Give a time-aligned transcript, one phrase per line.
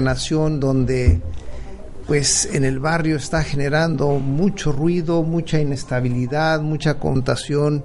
[0.00, 1.20] Nación donde
[2.06, 7.84] pues en el barrio está generando mucho ruido, mucha inestabilidad, mucha contación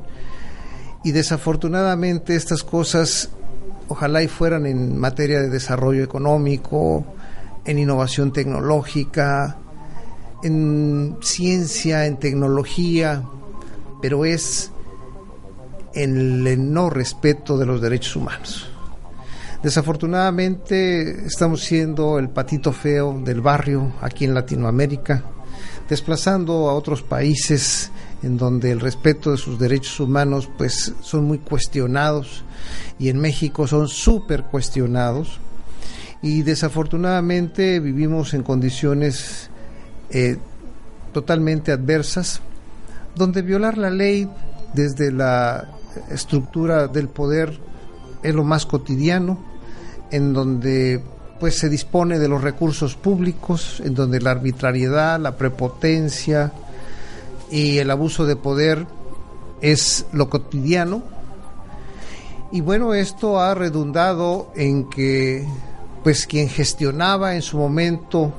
[1.03, 3.31] y desafortunadamente estas cosas
[3.87, 7.05] ojalá y fueran en materia de desarrollo económico,
[7.65, 9.57] en innovación tecnológica,
[10.43, 13.23] en ciencia, en tecnología,
[14.01, 14.71] pero es
[15.93, 18.70] en el no respeto de los derechos humanos.
[19.63, 25.23] Desafortunadamente estamos siendo el patito feo del barrio aquí en Latinoamérica,
[25.87, 27.91] desplazando a otros países
[28.23, 32.43] en donde el respeto de sus derechos humanos pues son muy cuestionados
[32.97, 35.39] y en México son súper cuestionados.
[36.23, 39.51] Y desafortunadamente vivimos en condiciones
[40.09, 40.37] eh,
[41.13, 42.41] totalmente adversas
[43.15, 44.27] donde violar la ley
[44.73, 45.67] desde la
[46.09, 47.59] estructura del poder
[48.23, 49.50] es lo más cotidiano
[50.11, 51.01] en donde
[51.39, 56.51] pues se dispone de los recursos públicos, en donde la arbitrariedad, la prepotencia
[57.49, 58.85] y el abuso de poder
[59.59, 61.01] es lo cotidiano.
[62.51, 65.47] Y bueno, esto ha redundado en que
[66.03, 68.33] pues quien gestionaba en su momento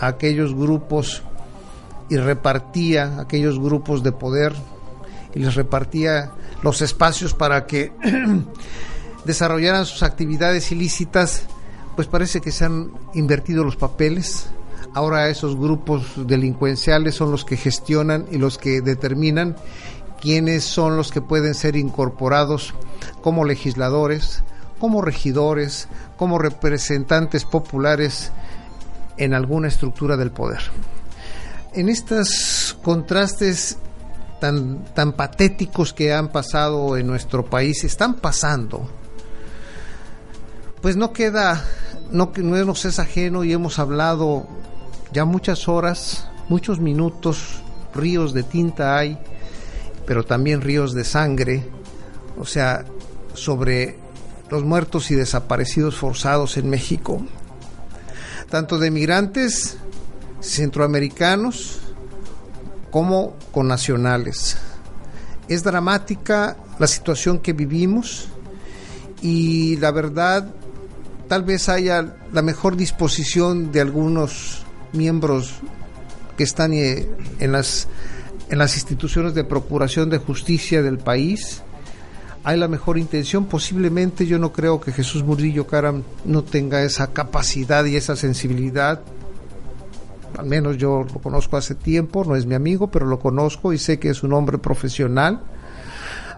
[0.00, 1.22] a aquellos grupos
[2.08, 4.54] y repartía aquellos grupos de poder
[5.34, 6.32] y les repartía
[6.62, 7.92] los espacios para que
[9.24, 11.42] desarrollaran sus actividades ilícitas,
[11.96, 14.46] pues parece que se han invertido los papeles.
[14.94, 19.56] Ahora esos grupos delincuenciales son los que gestionan y los que determinan
[20.20, 22.74] quiénes son los que pueden ser incorporados
[23.22, 24.42] como legisladores,
[24.78, 28.30] como regidores, como representantes populares
[29.16, 30.60] en alguna estructura del poder.
[31.74, 33.78] En estos contrastes
[34.40, 38.88] tan, tan patéticos que han pasado en nuestro país, están pasando,
[40.82, 41.64] pues no queda,
[42.10, 44.48] no, no nos es ajeno y hemos hablado
[45.12, 47.62] ya muchas horas, muchos minutos,
[47.94, 49.16] ríos de tinta hay,
[50.06, 51.64] pero también ríos de sangre,
[52.36, 52.84] o sea,
[53.32, 53.96] sobre
[54.50, 57.24] los muertos y desaparecidos forzados en México,
[58.50, 59.78] tanto de migrantes
[60.40, 61.78] centroamericanos
[62.90, 64.56] como con nacionales.
[65.48, 68.28] Es dramática la situación que vivimos
[69.22, 70.52] y la verdad
[71.32, 75.60] tal vez haya la mejor disposición de algunos miembros
[76.36, 77.08] que están eh,
[77.40, 77.88] en las
[78.50, 81.62] en las instituciones de procuración de justicia del país.
[82.44, 83.46] Hay la mejor intención.
[83.46, 89.00] Posiblemente yo no creo que Jesús Murillo Caram no tenga esa capacidad y esa sensibilidad.
[90.36, 93.78] Al menos yo lo conozco hace tiempo no es mi amigo pero lo conozco y
[93.78, 95.40] sé que es un hombre profesional.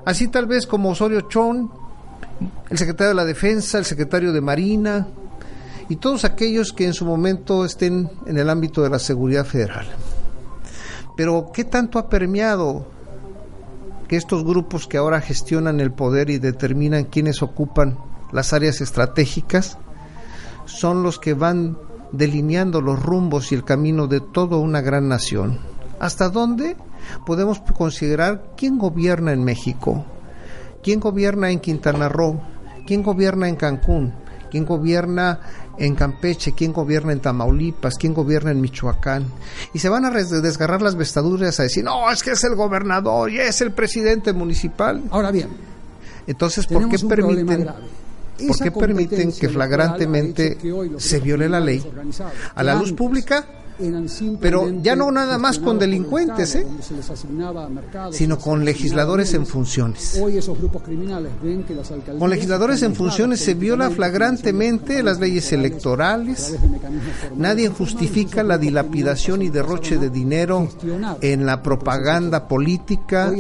[0.05, 1.83] Así tal vez como Osorio Chón
[2.71, 5.07] el secretario de la Defensa, el secretario de Marina
[5.89, 9.87] y todos aquellos que en su momento estén en el ámbito de la seguridad federal.
[11.17, 12.87] Pero ¿qué tanto ha permeado
[14.09, 17.99] que estos grupos que ahora gestionan el poder y determinan quiénes ocupan
[18.33, 19.79] las áreas estratégicas
[20.67, 21.79] son los que van
[22.13, 25.61] delineando los rumbos y el camino de toda una gran nación?
[26.01, 26.77] ¿Hasta dónde
[27.27, 30.05] podemos considerar quién gobierna en México?
[30.85, 32.39] ¿Quién gobierna en Quintana Roo?
[32.87, 34.13] ¿Quién gobierna en Cancún?
[34.51, 35.41] ¿Quién gobierna
[35.79, 36.53] en Campeche?
[36.53, 37.95] ¿Quién gobierna en Tamaulipas?
[37.95, 39.25] ¿Quién gobierna en Michoacán?
[39.73, 43.31] Y se van a desgarrar las vestaduras a decir, no, es que es el gobernador
[43.31, 45.03] y es el presidente municipal.
[45.11, 45.49] Ahora bien,
[46.27, 47.67] entonces, ¿por qué permiten,
[48.47, 51.83] ¿por qué permiten que flagrantemente que se viole la ley
[52.55, 53.47] a la luz pública?
[54.41, 56.67] Pero ya no nada más con delincuentes, ¿eh?
[58.13, 60.21] sino con legisladores en funciones.
[62.19, 66.57] Con legisladores en funciones se viola flagrantemente las leyes electorales.
[67.37, 70.69] Nadie justifica la dilapidación y derroche de dinero
[71.21, 73.33] en la propaganda política,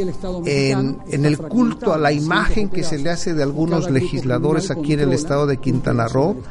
[0.44, 4.94] en, en el culto a la imagen que se le hace de algunos legisladores aquí
[4.94, 6.42] en el estado de Quintana Roo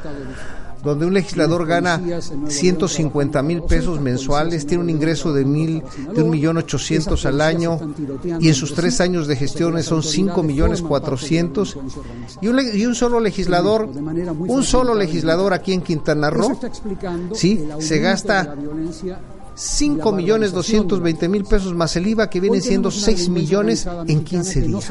[0.84, 2.00] donde un legislador gana
[2.48, 5.82] 150 mil pesos mensuales, tiene un ingreso de mil,
[6.14, 7.78] de un millón ochocientos al año
[8.40, 11.76] y en sus tres años de gestiones son cinco millones cuatrocientos
[12.40, 16.58] y un, y un solo legislador, un solo legislador aquí en Quintana Roo,
[17.34, 18.54] sí, se gasta
[19.56, 24.60] 5 millones 220 mil pesos más el IVA que viene siendo 6 millones en 15
[24.62, 24.84] días.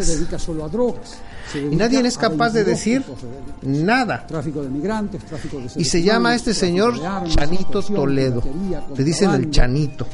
[1.55, 3.03] Y nadie es capaz de decir
[3.61, 4.25] nada.
[5.75, 6.95] Y se llama este señor
[7.27, 8.43] Chanito Toledo.
[8.95, 10.07] Le dicen el Chanito.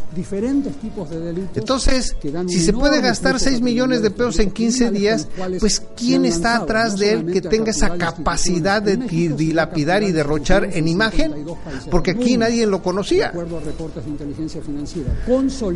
[1.56, 2.16] Entonces,
[2.48, 5.28] si se puede gastar 6 millones de pesos en 15 días,
[5.60, 10.88] pues ¿quién está atrás de él que tenga esa capacidad de dilapidar y derrochar en
[10.88, 11.46] imagen?
[11.90, 13.34] Porque aquí nadie lo conocía.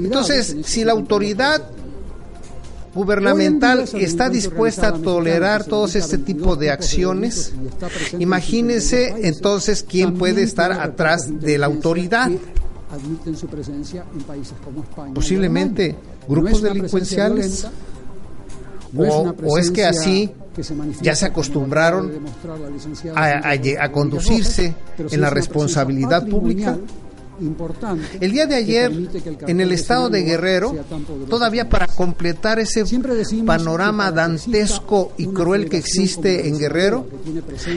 [0.03, 1.61] Entonces, si la autoridad
[2.93, 7.53] gubernamental está dispuesta a tolerar todos este tipo de acciones,
[8.19, 12.29] imagínense entonces quién puede estar atrás de la autoridad.
[15.13, 15.95] Posiblemente
[16.27, 17.67] grupos delincuenciales.
[18.95, 20.29] O, es que así
[21.01, 22.11] ya se acostumbraron
[23.15, 26.77] a conducirse en la responsabilidad pública
[28.19, 28.91] el día de ayer,
[29.47, 30.75] en el estado de Guerrero,
[31.29, 32.83] todavía para completar ese
[33.45, 37.07] panorama dantesco y cruel que existe en Guerrero,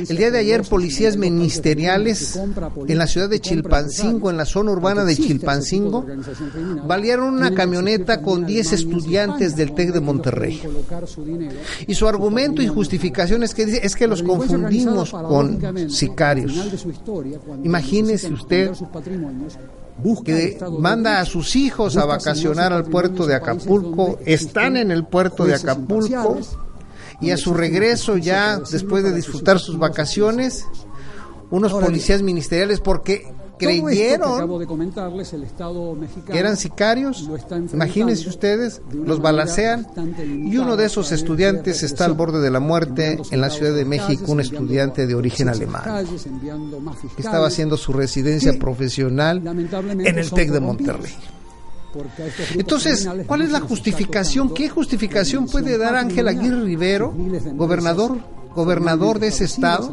[0.09, 2.39] el día de ayer policías ministeriales
[2.87, 6.05] en la ciudad de Chilpancingo, en la zona urbana de Chilpancingo,
[6.87, 10.63] balearon una camioneta con 10 estudiantes del TEC de Monterrey.
[11.87, 16.53] Y su argumento y justificación es que, es que los confundimos con sicarios.
[17.65, 18.73] Imagínese usted
[20.25, 25.45] que manda a sus hijos a vacacionar al puerto de Acapulco, están en el puerto
[25.45, 26.39] de Acapulco
[27.21, 30.67] y a su regreso ya después de disfrutar sus vacaciones,
[31.51, 34.67] unos policías ministeriales porque creyeron
[36.27, 37.29] que eran sicarios.
[37.73, 39.87] Imagínense ustedes, los balacean
[40.27, 43.85] y uno de esos estudiantes está al borde de la muerte en la Ciudad de
[43.85, 46.07] México, un estudiante de origen alemán
[47.15, 51.15] que estaba haciendo su residencia profesional en el TEC de Monterrey.
[52.55, 54.53] Entonces, ¿cuál es la justificación?
[54.53, 57.15] ¿Qué justificación puede dar Ángel Aguirre Rivero,
[57.55, 59.93] gobernador gobernador de ese estado,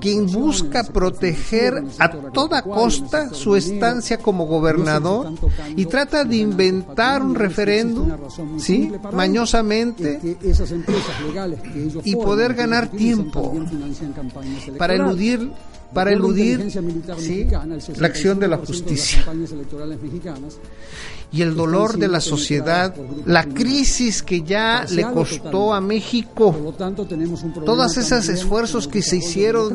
[0.00, 5.32] quien busca proteger a toda costa su estancia como gobernador
[5.76, 8.10] y trata de inventar un referéndum,
[8.58, 8.90] ¿sí?
[9.12, 10.18] Mañosamente
[12.04, 13.52] y poder ganar tiempo
[14.78, 15.50] para eludir
[15.92, 16.70] para eludir
[17.18, 17.48] ¿sí?
[17.96, 19.24] la acción de la justicia
[21.32, 22.94] y el dolor de la sociedad,
[23.24, 26.74] la crisis que ya le costó a México,
[27.64, 29.72] todos esos esfuerzos que se hicieron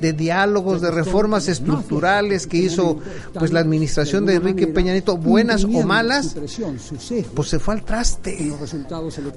[0.00, 2.98] de diálogos, de reformas estructurales que hizo
[3.38, 6.36] pues la administración de Enrique Peña Nieto, buenas o malas,
[7.34, 8.52] pues se fue al traste,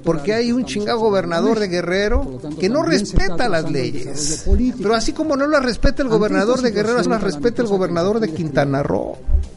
[0.02, 4.44] porque hay un chingado gobernador de Guerrero que no respeta las leyes,
[4.82, 8.32] pero así como no las respeta el gobernador de Guerrero, las respeta el gobernador de
[8.32, 9.16] Quintana Roo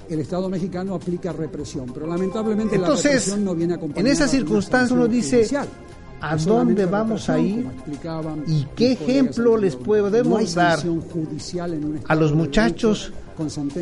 [0.09, 4.27] el Estado mexicano aplica represión, pero lamentablemente Entonces, la represión no viene acompañada En esa
[4.27, 5.47] circunstancia uno dice,
[6.21, 7.67] ¿a dónde vamos a ir?
[8.47, 10.79] ¿Y qué ejemplo les podemos dar
[12.07, 13.11] a los muchachos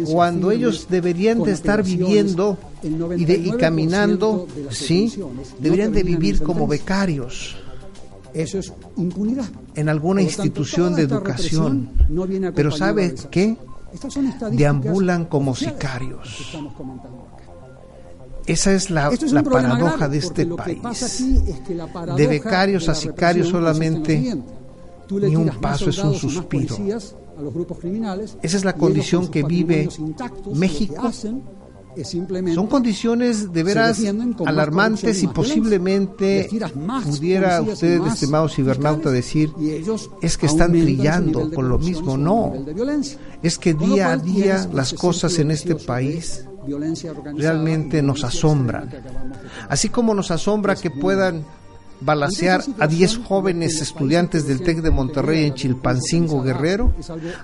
[0.05, 5.13] cuando ellos deberían de estar viviendo y, de, y caminando, sí,
[5.59, 7.55] deberían de vivir como becarios?
[8.33, 9.45] Eso es impunidad.
[9.75, 11.89] En alguna institución de educación.
[12.53, 13.55] Pero ¿sabe qué?
[14.51, 16.55] Deambulan como sicarios.
[18.45, 20.79] Esa es la, la paradoja de este país.
[22.15, 24.37] de becarios a sicarios solamente
[25.09, 26.77] ni un paso es un suspiro.
[28.41, 29.89] Esa es la condición que vive
[30.53, 31.11] México
[32.03, 34.01] son condiciones de veras
[34.45, 36.49] alarmantes y posiblemente
[37.03, 39.51] pudiera usted, estimado cibernauta, decir,
[40.21, 42.17] es que están trillando con lo mismo.
[42.17, 42.53] No,
[43.41, 46.45] es que día a día las cosas en este país
[47.35, 48.89] realmente nos asombran.
[49.69, 51.43] Así como nos asombra que puedan
[52.01, 56.93] balacear a 10 jóvenes estudiantes del TEC de Monterrey en Chilpancingo Guerrero,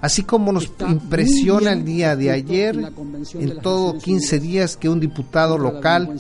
[0.02, 2.94] así como nos impresiona el día de ayer,
[3.34, 6.16] en todo 15 días que un diputado local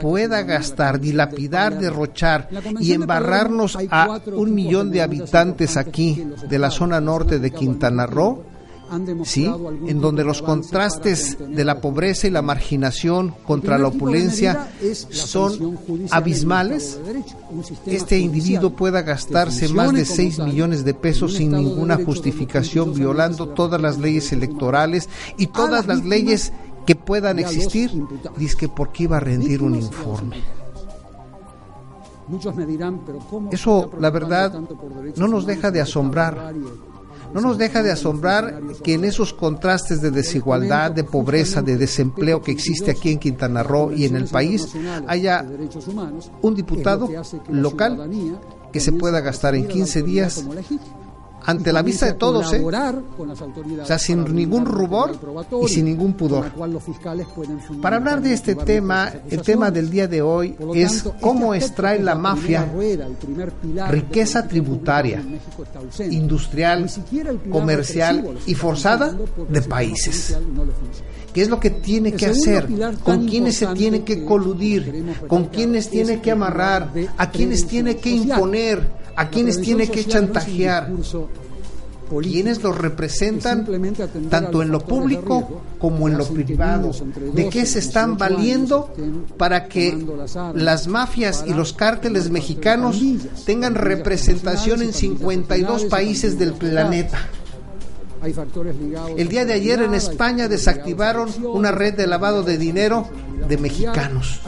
[0.00, 2.48] pueda gastar, dilapidar, derrochar
[2.80, 8.57] y embarrarnos a un millón de habitantes aquí de la zona norte de Quintana Roo
[9.24, 9.50] ¿sí?
[9.86, 14.68] en donde los contrastes de la pobreza y la marginación contra la opulencia
[15.10, 15.78] son
[16.10, 16.98] abismales,
[17.86, 23.80] este individuo pueda gastarse más de 6 millones de pesos sin ninguna justificación, violando todas
[23.80, 26.52] las leyes electorales y todas las leyes
[26.86, 27.90] que puedan existir,
[28.36, 30.42] dice que porque iba a rendir un informe.
[32.28, 34.58] Muchos me dirán, pero ¿cómo Eso, la verdad,
[35.16, 36.54] no nos deja de asombrar.
[37.34, 42.42] No nos deja de asombrar que en esos contrastes de desigualdad, de pobreza, de desempleo
[42.42, 44.68] que existe aquí en Quintana Roo y en el país,
[45.06, 45.44] haya
[46.42, 47.08] un diputado
[47.50, 48.10] local
[48.72, 50.44] que se pueda gastar en 15 días
[51.48, 52.62] ante la vista de todos, ¿eh?
[52.62, 55.18] O sea, sin ningún rubor
[55.62, 56.52] y sin ningún pudor.
[57.80, 62.14] Para hablar de este tema, el tema del día de hoy es cómo extrae la
[62.14, 62.68] mafia
[63.88, 65.22] riqueza tributaria,
[66.10, 66.90] industrial,
[67.50, 69.16] comercial y forzada
[69.48, 70.36] de países.
[71.32, 72.68] ¿Qué es lo que tiene que hacer?
[73.02, 75.16] ¿Con quiénes se tiene que coludir?
[75.26, 76.90] ¿Con quiénes tiene que amarrar?
[77.16, 79.07] ¿A quiénes tiene que imponer?
[79.18, 80.92] A quienes tiene que chantajear,
[82.22, 83.66] quienes los representan
[84.30, 86.92] tanto en lo público como en lo privado,
[87.34, 88.94] de qué se están valiendo
[89.36, 90.06] para que
[90.54, 93.02] las mafias y los cárteles mexicanos
[93.44, 97.18] tengan representación en 52 países del planeta.
[99.16, 103.06] El día de ayer en España desactivaron una red de lavado de dinero
[103.48, 104.40] de mexicanos.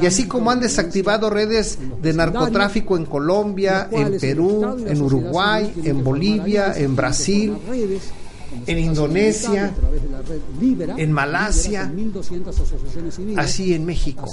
[0.00, 6.02] Y así como han desactivado redes de narcotráfico en Colombia, en Perú, en Uruguay, en
[6.02, 7.56] Bolivia, en Brasil,
[8.66, 9.72] en Indonesia,
[10.96, 11.92] en Malasia,
[13.36, 14.26] así en México.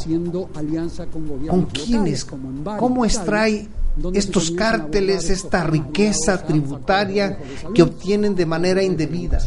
[1.47, 2.25] ¿Con quiénes?
[2.25, 3.67] ¿Cómo extrae
[4.13, 7.37] estos cárteles esta riqueza tributaria
[7.73, 9.39] que obtienen de manera indebida?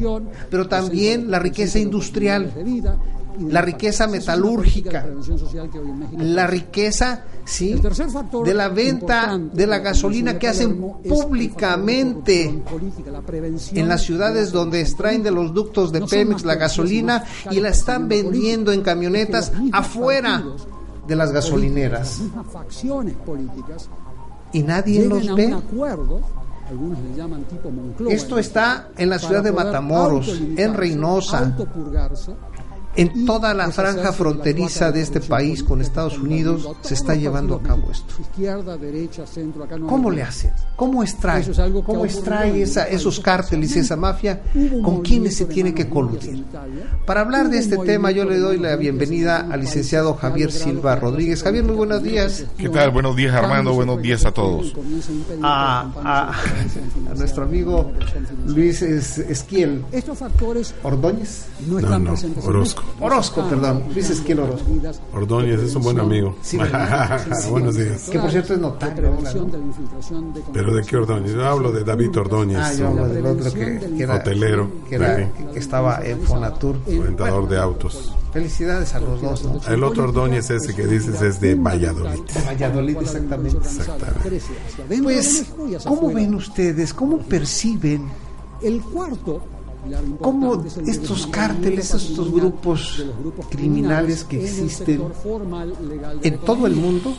[0.50, 2.52] Pero también la riqueza industrial
[3.38, 5.07] la riqueza metalúrgica,
[6.19, 7.81] la riqueza ¿sí?
[8.45, 12.62] de la venta de la gasolina que hacen públicamente
[13.73, 18.09] en las ciudades donde extraen de los ductos de Pemex la gasolina y la están
[18.09, 20.45] vendiendo en camionetas afuera
[21.07, 22.21] de las gasolineras.
[24.52, 25.57] Y nadie los ve.
[28.11, 31.57] Esto está en la ciudad de Matamoros, en Reynosa,
[32.99, 37.62] en toda la franja fronteriza de este país con Estados Unidos se está llevando a
[37.62, 38.12] cabo esto.
[39.88, 40.50] ¿Cómo le hacen?
[40.75, 41.45] ¿Cómo extrae?
[41.87, 44.43] ¿Cómo extrae esa, esos cárteles y esa mafia?
[44.83, 46.45] ¿Con quiénes se tiene que coludir?
[47.07, 51.45] Para hablar de este tema yo le doy la bienvenida al licenciado Javier Silva Rodríguez.
[51.45, 52.47] Javier, muy buenos días.
[52.57, 52.90] ¿Qué tal?
[52.90, 54.75] Buenos días Armando, buenos días a todos.
[55.40, 56.33] A,
[57.17, 57.93] nuestro amigo
[58.45, 59.85] Luis Esquiel.
[60.83, 61.47] Ordóñez.
[61.69, 62.14] No, no,
[62.45, 62.88] Orozco.
[63.00, 63.85] Orozco, perdón.
[63.95, 64.66] Luis Esquiel Orozco.
[65.14, 66.37] Ordóñez es un buen amigo.
[67.50, 68.09] Buenos días.
[68.11, 69.16] Que por cierto es notario.
[70.52, 71.33] ¿Pero de qué Ordóñez?
[71.33, 72.59] Yo hablo de David Ordóñez.
[72.61, 74.71] Ah, yo hablo del otro que, era hotelero.
[74.88, 76.76] Que, estaba en Fonatur.
[76.87, 78.14] Rentador de autos.
[78.33, 79.68] Felicidades a los dos.
[79.68, 82.21] El otro Ordóñez ese que dices es de Valladolid.
[82.47, 83.59] Valladolid, exactamente.
[83.59, 84.42] exactamente.
[85.02, 85.47] Pues,
[85.85, 86.92] ¿cómo ven ustedes?
[86.92, 88.09] ¿Cómo perciben
[88.62, 89.42] el cuarto
[90.20, 93.04] cómo estos cárteles, estos grupos
[93.50, 95.02] criminales que existen
[96.23, 97.14] en todo el mundo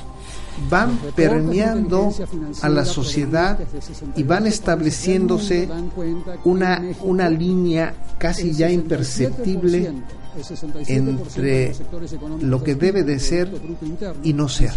[0.69, 2.11] van permeando
[2.61, 3.59] a la sociedad
[4.15, 5.69] y van estableciéndose
[6.43, 9.93] una, una línea casi ya imperceptible
[10.87, 11.75] entre
[12.41, 13.51] lo que debe de ser
[14.23, 14.73] y no ser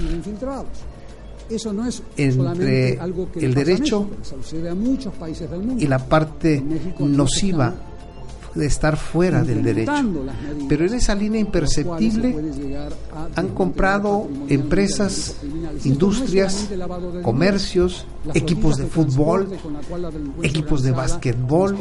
[2.17, 2.99] entre
[3.37, 4.09] el derecho
[5.79, 6.63] y la parte
[6.99, 7.75] nociva
[8.55, 9.93] de estar fuera del derecho.
[10.69, 12.37] Pero en esa línea imperceptible
[13.35, 15.37] han comprado empresas,
[15.85, 16.69] industrias,
[17.23, 19.49] comercios, equipos de fútbol,
[20.43, 21.77] equipos de básquetbol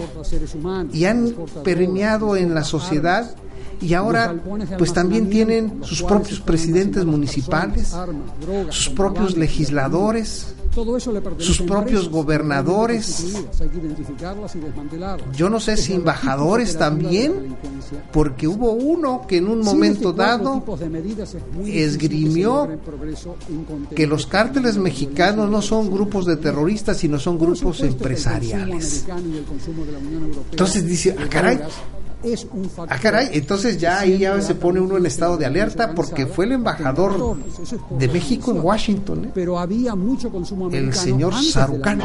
[0.94, 3.36] y han permeado en la sociedad
[3.82, 4.36] y ahora
[4.78, 7.96] pues también tienen sus propios presidentes municipales,
[8.70, 10.54] sus propios legisladores,
[11.38, 13.36] sus propios gobernadores.
[15.36, 17.56] Yo no sé si embajadores también,
[18.14, 20.64] porque hubo uno que en un momento dado
[21.66, 22.70] esgrimió
[23.96, 29.06] que los cárteles mexicanos no son grupos de terroristas, sino son grupos empresariales.
[30.52, 31.60] Entonces dice, ah, caray,
[32.24, 32.88] es un factor.
[32.90, 36.46] Ah, caray, entonces ya ahí ya se pone uno en estado de alerta porque fue
[36.46, 37.38] el embajador
[37.92, 39.32] de México en Washington, ¿eh?
[39.34, 42.02] pero había mucho consumo el señor Sarucán.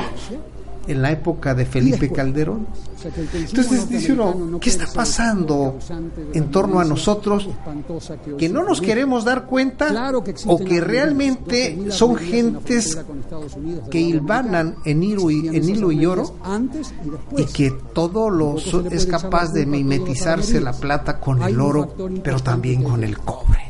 [0.86, 2.66] En la época de Felipe Calderón.
[3.04, 5.78] Entonces dice uno, ¿qué está pasando
[6.32, 7.48] en torno a nosotros
[8.38, 10.12] que no nos queremos dar cuenta
[10.46, 12.98] o que realmente son gentes
[13.90, 16.36] que hilvanan en hilo y, en hilo y oro
[17.36, 18.56] y que todo lo
[18.90, 23.65] es capaz de mimetizarse la plata con el oro, pero también con el cobre?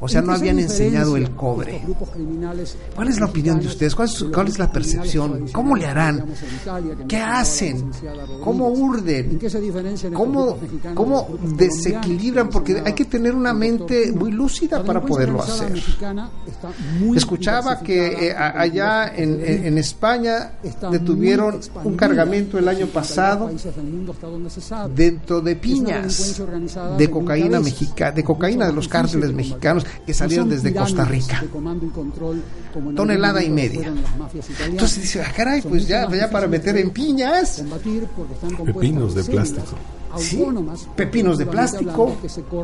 [0.00, 1.82] O sea, no habían enseñado el cobre.
[2.94, 3.94] ¿Cuál es la opinión de ustedes?
[3.94, 5.46] ¿Cuál es, la percepción?
[5.52, 6.26] ¿Cómo le harán?
[7.06, 7.90] ¿Qué hacen?
[8.42, 9.38] ¿Cómo urden?
[10.14, 10.58] ¿Cómo,
[10.94, 12.48] ¿Cómo desequilibran?
[12.48, 15.72] Porque hay que tener una mente muy lúcida para poderlo hacer.
[17.14, 20.52] Escuchaba que eh, allá en, en España
[20.90, 23.50] detuvieron un cargamento el año pasado
[24.94, 26.40] dentro de piñas
[26.96, 31.44] de cocaína mexicana, de cocaína de los cárteles mexicanos que salieron desde Costa Rica.
[32.94, 33.92] Tonelada y media.
[34.66, 37.62] Entonces dice, ah, caray, pues ya, ya para meter en piñas.
[38.64, 39.76] Pepinos de plástico.
[40.18, 40.44] Sí,
[40.96, 42.16] pepinos de plástico,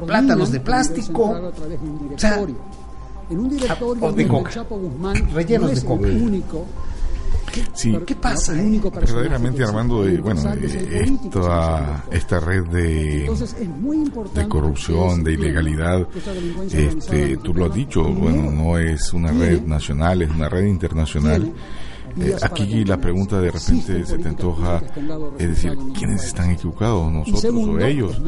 [0.05, 1.53] plátanos de plástico,
[2.15, 4.51] o sea, ah, de coca,
[5.33, 6.09] rellenos de coca.
[7.73, 8.53] Sí, ¿Qué pasa?
[8.53, 13.31] Verdaderamente, Armando, de, bueno, esta, esta red de,
[14.35, 16.07] de corrupción, de ilegalidad,
[16.73, 21.53] este, tú lo has dicho, bueno, no es una red nacional, es una red internacional
[22.19, 24.83] eh, aquí la pregunta de repente se te antoja,
[25.39, 27.13] es decir, ¿quiénes están equivocados?
[27.13, 28.21] ¿Nosotros o ellos?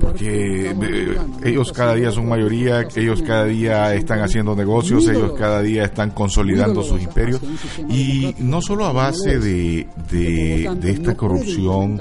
[0.00, 5.62] porque eh, ellos cada día son mayoría, ellos cada día están haciendo negocios, ellos cada
[5.62, 7.40] día están consolidando sus imperios
[7.88, 12.00] y no solo a base de, de, de esta corrupción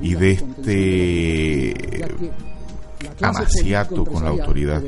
[0.00, 2.08] y de este
[3.20, 4.82] amaciato con la autoridad.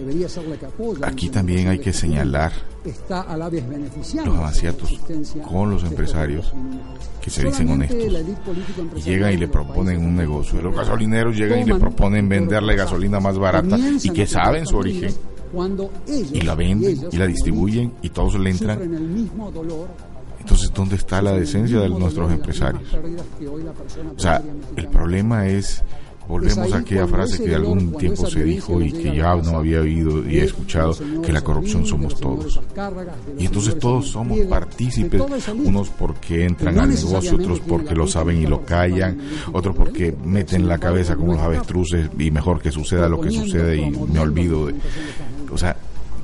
[1.02, 2.52] Aquí también hay que señalar
[2.84, 5.00] los amaciatos
[5.46, 6.52] con los empresarios
[7.20, 7.98] que se dicen honestos
[8.96, 10.60] y llegan y le proponen un negocio.
[10.62, 15.12] Los gasolineros llegan y le proponen venderle gasolina más barata y que saben su origen
[16.32, 18.80] y la venden y la distribuyen y todos le entran.
[20.40, 22.82] Entonces, ¿dónde está la decencia de nuestros empresarios?
[24.16, 24.42] O sea,
[24.76, 25.84] el problema es
[26.28, 30.28] Volvemos a aquella frase que algún tiempo se dijo y que ya no había oído
[30.28, 32.60] y he escuchado, que la corrupción somos todos.
[33.38, 35.20] Y entonces todos somos partícipes,
[35.54, 39.18] unos porque entran al negocio, otros porque lo saben y lo callan,
[39.52, 43.76] otros porque meten la cabeza como los avestruces y mejor que suceda lo que sucede
[43.76, 44.74] y me olvido de...
[45.52, 45.76] O sea,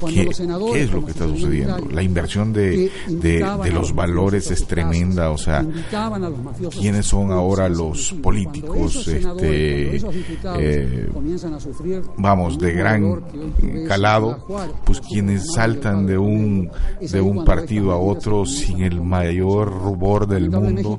[0.05, 1.89] ¿Qué, es lo que está sucediendo?
[1.91, 5.67] La inversión de, de, los valores es tremenda, o sea,
[6.79, 9.97] ¿quiénes son ahora los políticos, este,
[10.59, 11.11] eh,
[12.19, 13.23] vamos, de gran
[13.89, 14.45] calado?
[14.85, 20.51] Pues quienes saltan de un, de un partido a otro sin el mayor rubor del
[20.51, 20.99] mundo,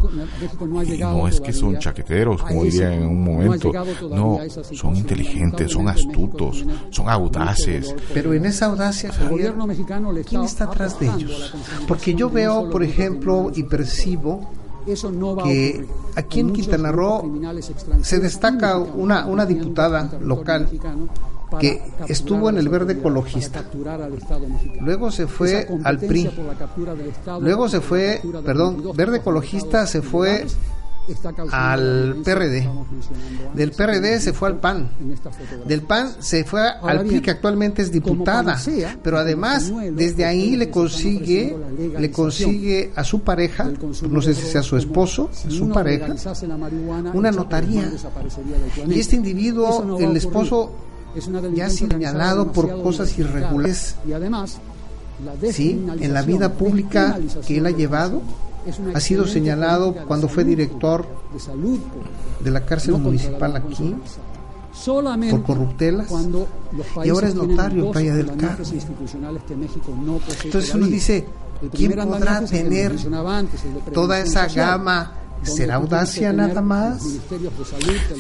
[0.86, 3.72] y no es que son chaqueteros, como diría en un momento,
[4.10, 4.40] no,
[4.74, 7.96] son inteligentes, son astutos, son audaces.
[8.14, 8.87] Pero en esa audacia
[10.28, 11.54] ¿quién está atrás de ellos?
[11.88, 14.50] Porque yo veo, por ejemplo, y percibo
[15.44, 17.40] que aquí en Quintana Roo
[18.02, 20.68] se destaca una, una diputada local
[21.60, 23.64] que estuvo en el verde ecologista.
[24.82, 26.30] Luego se fue al PRI.
[27.40, 30.46] Luego se fue, perdón, verde ecologista se fue
[31.52, 32.70] al PRD.
[33.54, 34.90] Del PRD se fue al PAN.
[35.66, 38.60] Del PAN se fue al PRI, que actualmente es diputada.
[39.02, 41.56] Pero además, desde ahí le consigue,
[41.98, 43.72] le consigue a su pareja,
[44.10, 46.16] no sé si sea su esposo, su pareja,
[47.14, 47.92] una notaría.
[48.88, 50.74] Y este individuo, el esposo,
[51.54, 53.96] ya señalado por cosas irregulares.
[55.52, 58.22] Sí, en la vida pública que él ha llevado,
[58.94, 61.06] ha sido señalado cuando fue director
[62.40, 63.96] de la cárcel municipal aquí
[65.32, 66.08] por corruptelas
[67.04, 68.68] y ahora es notario en Playa del Carmen.
[70.44, 71.26] Entonces uno dice,
[71.74, 72.96] ¿quién podrá tener
[73.94, 77.04] toda esa gama ¿Será audacia nada más?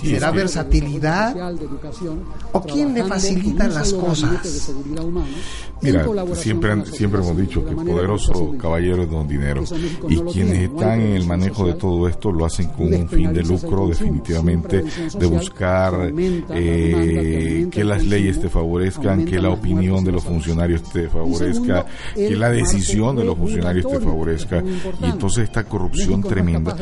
[0.01, 1.35] ¿Será versatilidad?
[2.51, 4.71] ¿O quién le facilita las cosas?
[5.81, 9.63] Mira, siempre, siempre hemos dicho que poderoso caballero es don dinero.
[10.07, 13.43] Y quienes están en el manejo de todo esto lo hacen con un fin de
[13.43, 14.83] lucro, definitivamente,
[15.17, 16.11] de buscar
[16.49, 22.35] eh, que las leyes te favorezcan, que la opinión de los funcionarios te favorezca, que
[22.35, 24.63] la decisión de los funcionarios te favorezca.
[25.01, 26.75] Y entonces esta corrupción tremenda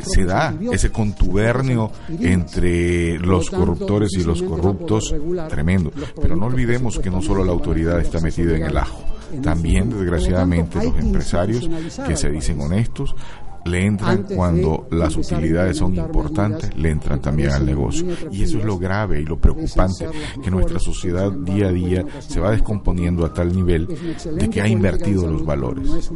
[0.00, 5.14] se da ese contubernio entre los corruptores y los corruptos
[5.48, 5.92] tremendo.
[6.20, 9.04] Pero no olvidemos que no solo la autoridad está metida en el ajo.
[9.42, 11.68] También, desgraciadamente, los empresarios
[12.06, 13.14] que se dicen honestos
[13.64, 18.06] le entran cuando las utilidades son importantes, le entran también al negocio.
[18.30, 20.06] Y eso es lo grave y lo preocupante,
[20.42, 24.68] que nuestra sociedad día a día se va descomponiendo a tal nivel de que ha
[24.68, 26.10] invertido los valores.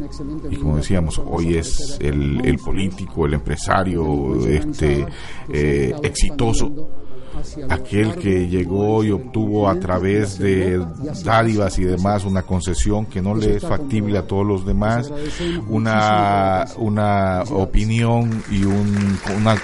[0.50, 5.07] Y como decíamos, hoy es el, el político, el empresario este,
[5.48, 6.88] eh, exitoso
[7.68, 10.85] aquel que llegó y obtuvo a través de
[11.25, 15.12] dádivas y demás una concesión que no le es factible a todos los demás,
[15.68, 19.18] una, una opinión y un,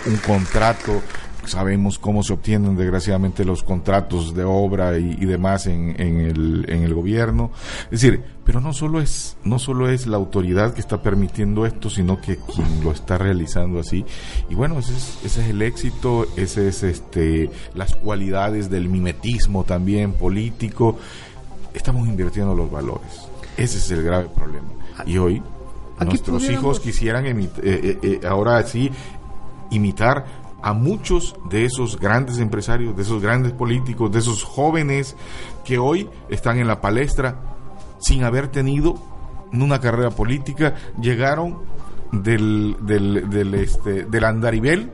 [0.07, 1.03] un contrato
[1.49, 6.83] sabemos cómo se obtienen desgraciadamente los contratos de obra y, demás en, en, el, en
[6.83, 7.51] el gobierno.
[7.85, 11.91] Es decir, pero no solo es, no solo es la autoridad que está permitiendo esto,
[11.91, 14.05] sino que quien lo está realizando así.
[14.49, 19.65] Y bueno, ese es, ese es el éxito, ese es este, las cualidades del mimetismo
[19.65, 20.99] también político.
[21.75, 23.29] Estamos invirtiendo los valores.
[23.57, 24.69] Ese es el grave problema.
[25.05, 25.43] Y hoy
[26.05, 28.91] nuestros hijos quisieran eh, eh, eh, ahora sí
[29.71, 30.25] imitar
[30.63, 35.17] a muchos de esos grandes empresarios, de esos grandes políticos, de esos jóvenes
[35.65, 37.41] que hoy están en la palestra
[37.99, 38.95] sin haber tenido
[39.53, 41.59] una carrera política, llegaron
[42.13, 44.93] del, del, del, este, del andarivel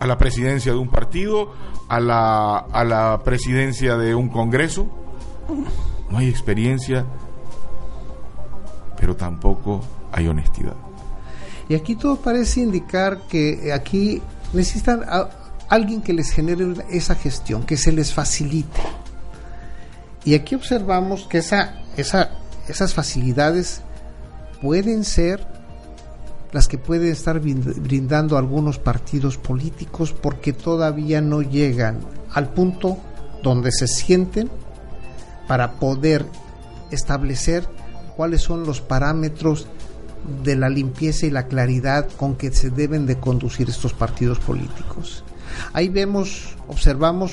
[0.00, 1.52] a la presidencia de un partido,
[1.88, 4.86] a la, a la presidencia de un congreso.
[6.10, 7.04] No hay experiencia,
[8.98, 9.80] pero tampoco
[10.12, 10.76] hay honestidad.
[11.68, 14.22] Y aquí todo parece indicar que aquí
[14.52, 15.28] necesitan a
[15.68, 18.80] alguien que les genere esa gestión, que se les facilite.
[20.24, 22.30] Y aquí observamos que esa, esa,
[22.68, 23.82] esas facilidades
[24.62, 25.46] pueden ser
[26.52, 31.98] las que pueden estar brindando algunos partidos políticos porque todavía no llegan
[32.32, 32.96] al punto
[33.42, 34.48] donde se sienten
[35.48, 36.24] para poder
[36.92, 37.68] establecer
[38.16, 39.66] cuáles son los parámetros
[40.42, 45.24] de la limpieza y la claridad con que se deben de conducir estos partidos políticos.
[45.72, 47.32] Ahí vemos, observamos,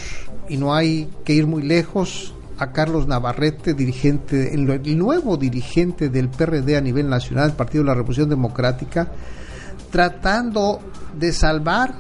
[0.49, 6.30] y no hay que ir muy lejos, a Carlos Navarrete, dirigente, el nuevo dirigente del
[6.30, 9.12] PRD a nivel nacional, el Partido de la Revolución Democrática,
[9.89, 10.80] tratando
[11.17, 11.95] de salvar,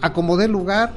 [0.00, 0.94] a como dé lugar,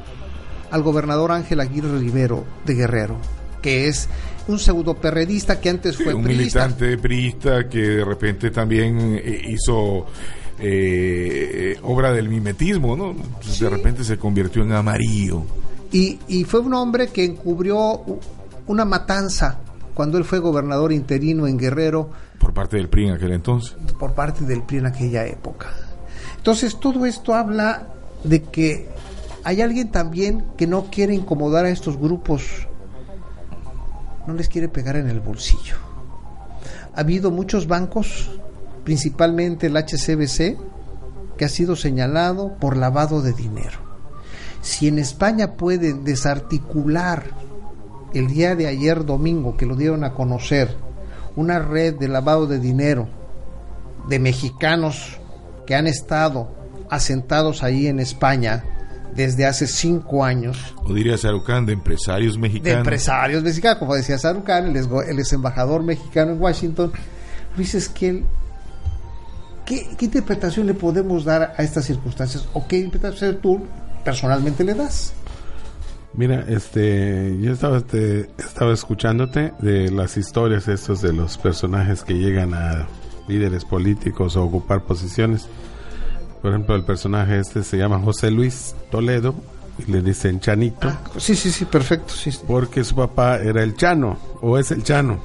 [0.71, 3.17] al gobernador Ángel Aguirre Rivero de Guerrero,
[3.61, 4.09] que es
[4.47, 10.05] un pseudo perredista que antes fue un militante priista que de repente también eh, hizo
[10.59, 13.15] eh, obra del mimetismo, ¿no?
[13.59, 15.43] De repente se convirtió en amarillo.
[15.91, 18.01] Y, y fue un hombre que encubrió
[18.67, 19.59] una matanza
[19.93, 22.09] cuando él fue gobernador interino en Guerrero.
[22.39, 23.75] Por parte del PRI en aquel entonces.
[23.99, 25.67] Por parte del PRI en aquella época.
[26.37, 27.87] Entonces todo esto habla
[28.23, 28.89] de que
[29.43, 32.67] hay alguien también que no quiere incomodar a estos grupos
[34.27, 35.75] no les quiere pegar en el bolsillo.
[36.95, 38.29] Ha habido muchos bancos,
[38.83, 40.57] principalmente el HCBC,
[41.37, 43.79] que ha sido señalado por lavado de dinero.
[44.61, 47.23] Si en España pueden desarticular
[48.13, 50.75] el día de ayer domingo que lo dieron a conocer
[51.35, 53.07] una red de lavado de dinero
[54.07, 55.17] de mexicanos
[55.65, 56.51] que han estado
[56.89, 58.63] asentados ahí en España
[59.15, 60.75] desde hace cinco años.
[60.83, 62.73] O diría Sarucán, de empresarios mexicanos.
[62.73, 66.91] De empresarios mexicanos, como decía Sarucán, es, el embajador mexicano en Washington.
[67.55, 68.23] Luis que
[69.65, 72.47] ¿qué, ¿qué interpretación le podemos dar a estas circunstancias?
[72.53, 73.61] ¿O qué interpretación tú
[74.03, 75.13] personalmente le das?
[76.15, 82.13] Mira, este, yo estaba, este, estaba escuchándote de las historias estos de los personajes que
[82.13, 82.87] llegan a
[83.27, 85.47] líderes políticos o ocupar posiciones
[86.43, 89.33] por ejemplo, el personaje este se llama José Luis Toledo
[89.77, 90.89] y le dicen Chanito.
[90.89, 92.13] Ah, sí, sí, sí, perfecto.
[92.13, 95.21] Sí, Porque su papá era el Chano, o es el Chano.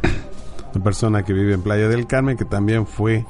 [0.72, 3.26] Una persona que vive en Playa del Carmen, que también fue...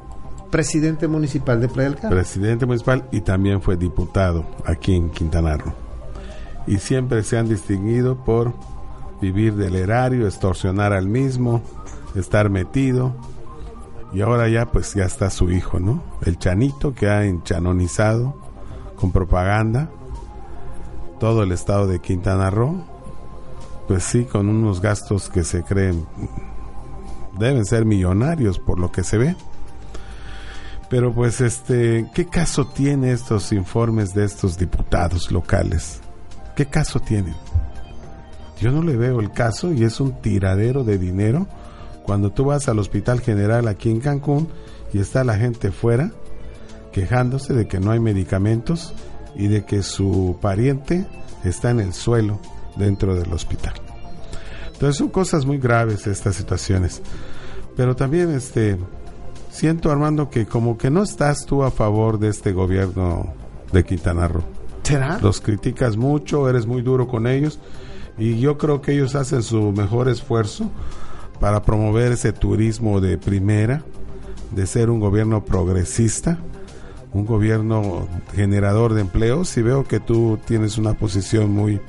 [0.51, 2.19] Presidente municipal de Playa del Carmen.
[2.19, 5.73] Presidente municipal y también fue diputado aquí en Quintana Roo.
[6.67, 8.53] Y siempre se han distinguido por
[9.23, 11.63] vivir del erario, extorsionar al mismo,
[12.15, 13.17] estar metido
[14.13, 16.03] y ahora ya pues ya está su hijo, ¿no?
[16.23, 18.35] El chanito que ha enchanonizado
[18.97, 19.89] con propaganda
[21.19, 22.85] todo el estado de Quintana Roo.
[23.87, 26.07] Pues sí, con unos gastos que se creen
[27.39, 29.37] deben ser millonarios por lo que se ve.
[30.89, 36.01] Pero pues este, ¿qué caso tiene estos informes de estos diputados locales?
[36.57, 37.35] ¿Qué caso tienen?
[38.61, 41.47] Yo no le veo el caso y es un tiradero de dinero
[42.11, 44.49] cuando tú vas al Hospital General aquí en Cancún
[44.93, 46.11] y está la gente fuera
[46.91, 48.93] quejándose de que no hay medicamentos
[49.37, 51.07] y de que su pariente
[51.45, 52.41] está en el suelo
[52.75, 53.75] dentro del hospital.
[54.73, 57.01] Entonces son cosas muy graves estas situaciones.
[57.77, 58.77] Pero también este
[59.49, 63.35] siento Armando que como que no estás tú a favor de este gobierno
[63.71, 64.43] de Quintana Roo.
[64.83, 65.21] ¿Será?
[65.21, 67.61] Los criticas mucho, eres muy duro con ellos
[68.19, 70.73] y yo creo que ellos hacen su mejor esfuerzo
[71.41, 73.83] para promover ese turismo de primera,
[74.55, 76.39] de ser un gobierno progresista,
[77.13, 81.81] un gobierno generador de empleos y veo que tú tienes una posición muy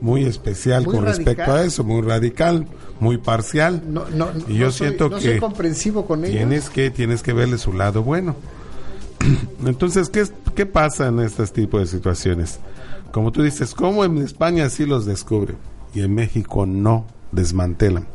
[0.00, 2.66] muy especial con respecto a eso, muy radical,
[3.00, 3.82] muy parcial.
[3.88, 6.36] No, no, y yo soy- siento no que soy comprensivo con ellos.
[6.36, 8.36] tienes que tienes que verle su lado bueno.
[9.66, 12.58] Entonces, ¿qué, ¿qué pasa en este tipo de situaciones?
[13.12, 15.56] Como tú dices, ¿cómo en España sí los descubren
[15.94, 18.06] y en México no desmantelan?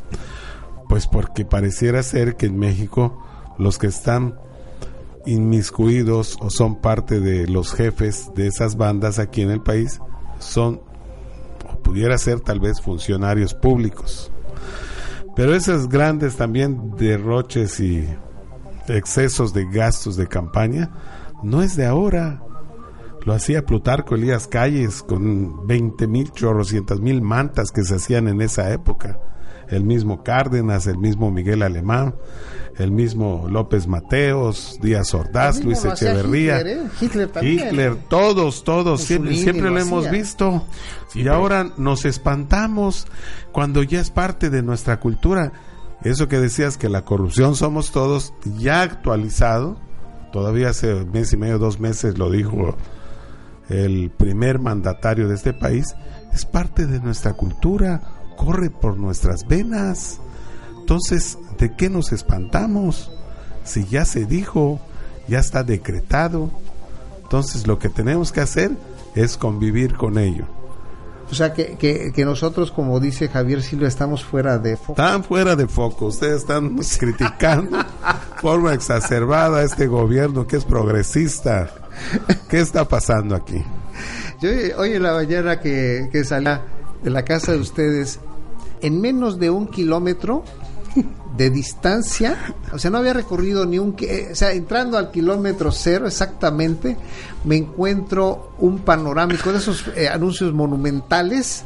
[0.89, 3.23] Pues porque pareciera ser que en México
[3.57, 4.35] los que están
[5.25, 10.01] inmiscuidos o son parte de los jefes de esas bandas aquí en el país
[10.39, 10.81] son
[11.71, 14.31] o pudiera ser tal vez funcionarios públicos.
[15.35, 18.07] Pero esos grandes también derroches y
[18.87, 20.89] excesos de gastos de campaña
[21.43, 22.41] no es de ahora.
[23.25, 28.41] Lo hacía Plutarco Elías Calles con 20 mil, chorrocientas mil mantas que se hacían en
[28.41, 29.19] esa época.
[29.69, 32.15] El mismo Cárdenas, el mismo Miguel Alemán,
[32.77, 36.59] el mismo López Mateos, Díaz Ordaz, Luis Echeverría.
[36.59, 36.83] Hitler, ¿eh?
[37.01, 37.67] Hitler también.
[37.67, 40.65] Hitler, todos, todos, siempre, siempre lo, lo hemos visto.
[41.09, 43.05] Sí, y pero- ahora nos espantamos
[43.51, 45.51] cuando ya es parte de nuestra cultura.
[46.03, 49.77] Eso que decías que la corrupción somos todos, ya actualizado,
[50.31, 52.75] todavía hace mes y medio, dos meses lo dijo
[53.67, 55.95] el primer mandatario de este país,
[56.33, 58.01] es parte de nuestra cultura,
[58.39, 60.19] corre por nuestras venas.
[60.79, 63.11] Entonces, ¿de qué nos espantamos?
[63.63, 64.79] Si ya se dijo,
[65.27, 66.49] ya está decretado.
[67.21, 68.71] Entonces, lo que tenemos que hacer
[69.13, 70.45] es convivir con ello.
[71.29, 74.93] O sea, que, que, que nosotros, como dice Javier Silva, estamos fuera de foco.
[74.93, 76.05] Están fuera de foco.
[76.07, 77.83] Ustedes están criticando de
[78.41, 81.69] forma exacerbada a este gobierno que es progresista.
[82.49, 83.61] ¿Qué está pasando aquí?
[84.41, 86.49] Yo hoy en la mañana que, que salí
[87.03, 88.19] de la casa de ustedes,
[88.81, 90.43] en menos de un kilómetro
[91.37, 95.71] de distancia, o sea, no había recorrido ni un, ki- o sea, entrando al kilómetro
[95.71, 96.97] cero exactamente,
[97.45, 101.63] me encuentro un panorámico de esos eh, anuncios monumentales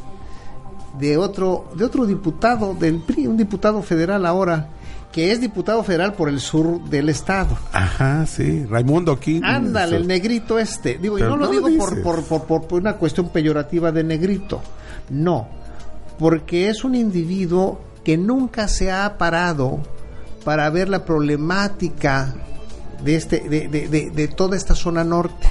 [0.98, 4.68] de otro, de otro diputado del PRI, un diputado federal ahora,
[5.10, 7.56] que es diputado federal por el sur del estado.
[7.72, 8.64] Ajá, sí.
[8.66, 9.40] Raimundo King.
[9.42, 10.98] Ándale, el negrito este.
[10.98, 12.00] Digo, y no lo no digo lo dices.
[12.02, 14.60] por, por, por- por una cuestión peyorativa de negrito.
[15.10, 15.48] No,
[16.18, 19.80] porque es un individuo que nunca se ha parado
[20.44, 22.34] para ver la problemática
[23.02, 23.68] de, este, de,
[24.10, 25.48] de- toda esta zona norte.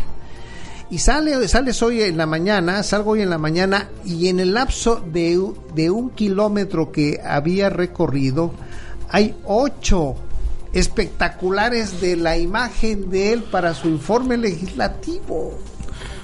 [0.89, 4.53] Y sale, sales hoy en la mañana, salgo hoy en la mañana y en el
[4.53, 5.41] lapso de,
[5.73, 8.53] de un kilómetro que había recorrido,
[9.09, 10.15] hay ocho
[10.73, 15.57] espectaculares de la imagen de él para su informe legislativo.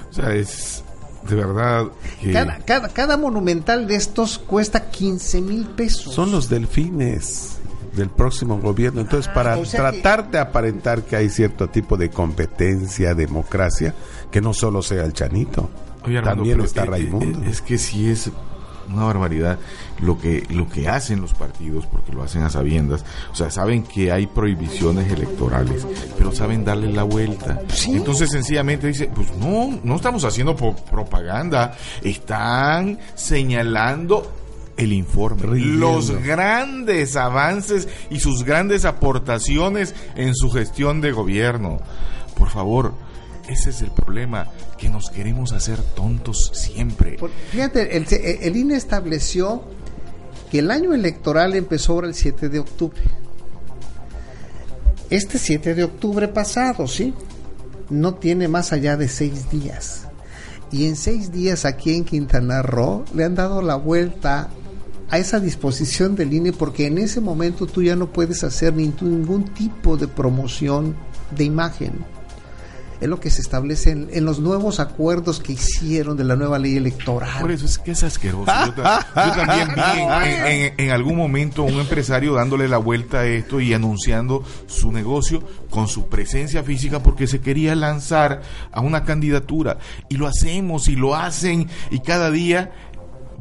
[0.08, 0.84] O sea, es
[1.28, 1.86] de verdad
[2.20, 2.32] que...
[2.32, 6.14] Cada, cada, cada monumental de estos cuesta 15 mil pesos.
[6.14, 7.56] Son los delfines
[7.96, 9.00] del próximo gobierno.
[9.00, 13.94] Entonces, para o sea que- tratar de aparentar que hay cierto tipo de competencia, democracia,
[14.30, 15.68] que no solo sea el Chanito,
[16.04, 17.42] Oye, Armando, también está eh, Raimundo.
[17.44, 18.30] eh, Es que sí es
[18.92, 19.58] una barbaridad
[20.00, 23.04] lo que lo que hacen los partidos porque lo hacen a sabiendas.
[23.32, 27.60] O sea saben que hay prohibiciones electorales pero saben darle la vuelta.
[27.88, 31.76] Entonces sencillamente dice pues no no estamos haciendo propaganda.
[32.02, 34.40] Están señalando
[34.76, 35.78] el informe, Riendo.
[35.78, 41.78] los grandes avances y sus grandes aportaciones en su gestión de gobierno.
[42.36, 42.94] Por favor,
[43.50, 44.46] ese es el problema,
[44.78, 47.18] que nos queremos hacer tontos siempre.
[47.50, 48.06] Fíjate, el,
[48.42, 49.62] el INE estableció
[50.50, 53.00] que el año electoral empezó ahora el 7 de octubre.
[55.10, 57.14] Este 7 de octubre pasado, ¿sí?
[57.88, 60.06] No tiene más allá de seis días.
[60.70, 64.48] Y en seis días aquí en Quintana Roo le han dado la vuelta
[65.10, 68.94] a esa disposición del INE porque en ese momento tú ya no puedes hacer ni-
[69.00, 70.94] ningún tipo de promoción
[71.36, 71.92] de imagen.
[73.00, 76.58] Es lo que se establece en, en los nuevos acuerdos que hicieron de la nueva
[76.58, 77.40] ley electoral.
[77.40, 78.44] Por eso es que es asqueroso.
[78.66, 82.78] Yo, ta- yo también vi en, en- en- en algún momento un empresario dándole la
[82.78, 88.42] vuelta a esto y anunciando su negocio con su presencia física porque se quería lanzar
[88.70, 89.78] a una candidatura.
[90.08, 92.70] Y lo hacemos y lo hacen y cada día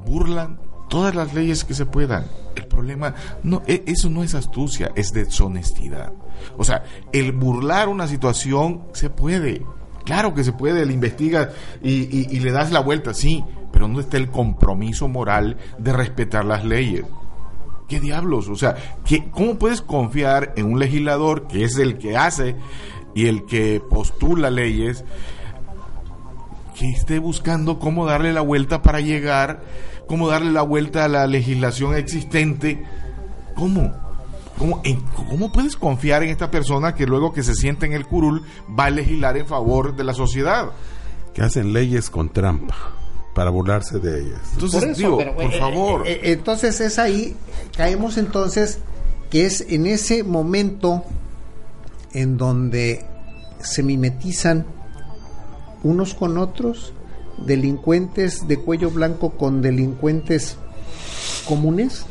[0.06, 2.26] burlan todas las leyes que se puedan.
[2.60, 6.12] El problema, no, e- eso no es astucia, es deshonestidad.
[6.58, 9.64] O sea, el burlar una situación se puede.
[10.04, 11.50] Claro que se puede, le investigas
[11.82, 16.66] y, le das la vuelta, sí, pero no está el compromiso moral de respetar las
[16.66, 17.06] leyes.
[17.88, 18.50] ¿Qué diablos?
[18.50, 22.56] O sea, ¿qué, ¿cómo puedes confiar en un legislador que es el que hace
[23.16, 25.06] y el que postula leyes
[26.78, 29.62] que esté buscando cómo darle la vuelta para llegar,
[30.10, 32.84] cómo darle la vuelta a la legislación existente?
[33.56, 33.94] ¿Cómo?
[34.58, 34.82] ¿Cómo,
[35.30, 38.44] ¿Cómo puedes confiar en esta persona que luego que se siente en el curul
[38.78, 40.72] va a legislar en favor de la sociedad?
[41.34, 42.76] Que hacen leyes con trampa
[43.36, 44.42] para burlarse de ellas.
[44.54, 46.08] Entonces, por, digo, por eh, favor.
[46.08, 47.38] Eh, eh, entonces es ahí,
[47.78, 48.80] caemos entonces
[49.30, 51.04] que es en ese momento
[52.14, 53.06] en donde
[53.62, 54.66] se mimetizan
[55.84, 56.94] unos con otros,
[57.46, 60.58] delincuentes de cuello blanco con delincuentes
[61.48, 62.06] comunes.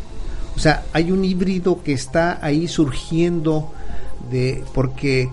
[0.56, 3.70] O sea, hay un híbrido que está ahí surgiendo
[4.30, 5.30] de porque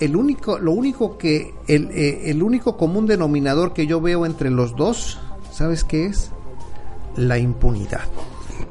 [0.00, 4.50] el único, lo único que, el, eh, el único común denominador que yo veo entre
[4.50, 5.18] los dos,
[5.50, 6.30] ¿sabes qué es?
[7.16, 8.02] La impunidad.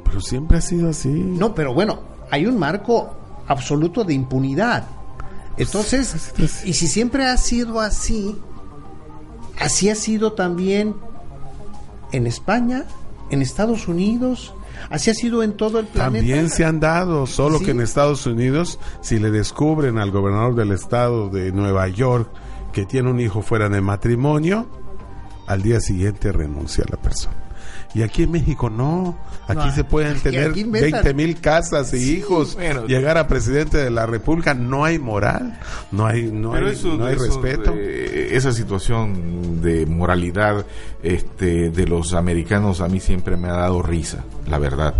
[0.03, 1.10] Pero siempre ha sido así.
[1.10, 3.15] No, pero bueno, hay un marco
[3.47, 4.86] absoluto de impunidad.
[5.58, 6.34] Entonces,
[6.65, 8.36] y si siempre ha sido así,
[9.60, 10.96] así ha sido también
[12.12, 12.86] en España,
[13.30, 14.54] en Estados Unidos,
[14.89, 16.20] Así ha sido en todo el planeta.
[16.20, 20.72] También se han dado, solo que en Estados Unidos, si le descubren al gobernador del
[20.72, 22.30] estado de Nueva York
[22.72, 24.68] que tiene un hijo fuera de matrimonio,
[25.48, 27.42] al día siguiente renuncia a la persona.
[27.93, 29.17] Y aquí en México no.
[29.47, 32.58] Aquí se pueden tener 20 mil casas y hijos.
[32.88, 35.60] llegar a presidente de la República no hay moral,
[35.91, 36.63] no hay, no hay,
[36.97, 37.73] no hay respeto.
[37.73, 40.65] esa situación de moralidad
[41.03, 44.93] este, de los americanos a mí siempre me ha dado risa, la verdad.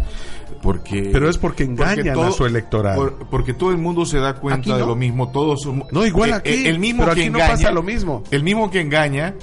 [0.62, 3.18] Porque, pero es porque engañan a su electorado.
[3.30, 5.30] porque todo el mundo se da cuenta de lo mismo.
[5.30, 6.50] Todos no igual eh, aquí.
[6.52, 8.24] Eh, el, mismo que engaña, pasa lo mismo.
[8.32, 9.34] El mismo que engaña,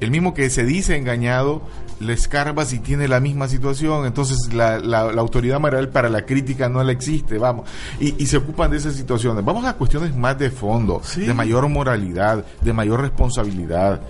[0.00, 1.62] el mismo que se dice engañado,
[2.00, 6.68] le escarbas y tiene la misma situación, entonces la, la, autoridad moral para la crítica
[6.68, 7.68] no la existe, vamos,
[8.00, 9.44] y, se ocupan de esas situaciones.
[9.44, 14.00] Vamos a cuestiones más de fondo, de mayor moralidad, de mayor responsabilidad.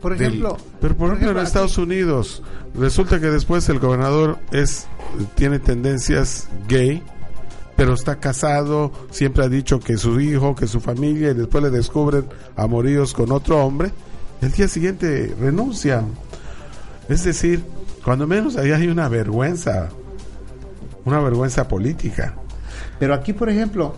[0.00, 2.42] Por ejemplo, pero por, ejemplo, en Estados Unidos
[2.74, 4.86] resulta que después el gobernador es
[5.34, 7.02] tiene tendencias gay,
[7.76, 11.70] pero está casado, siempre ha dicho que su hijo, que su familia, y después le
[11.70, 13.92] descubren amoríos con otro hombre,
[14.42, 16.04] el día siguiente renuncia.
[17.08, 17.62] Es decir,
[18.04, 19.88] cuando menos ahí hay una vergüenza,
[21.04, 22.34] una vergüenza política.
[22.98, 23.94] Pero aquí, por ejemplo,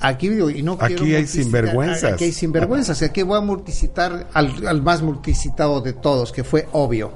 [0.00, 2.14] aquí digo, y no aquí hay sinvergüenzas.
[2.14, 3.00] Aquí hay sinvergüenzas.
[3.02, 7.12] Y aquí voy a multicitar al, más multicitado de todos, que fue obvio.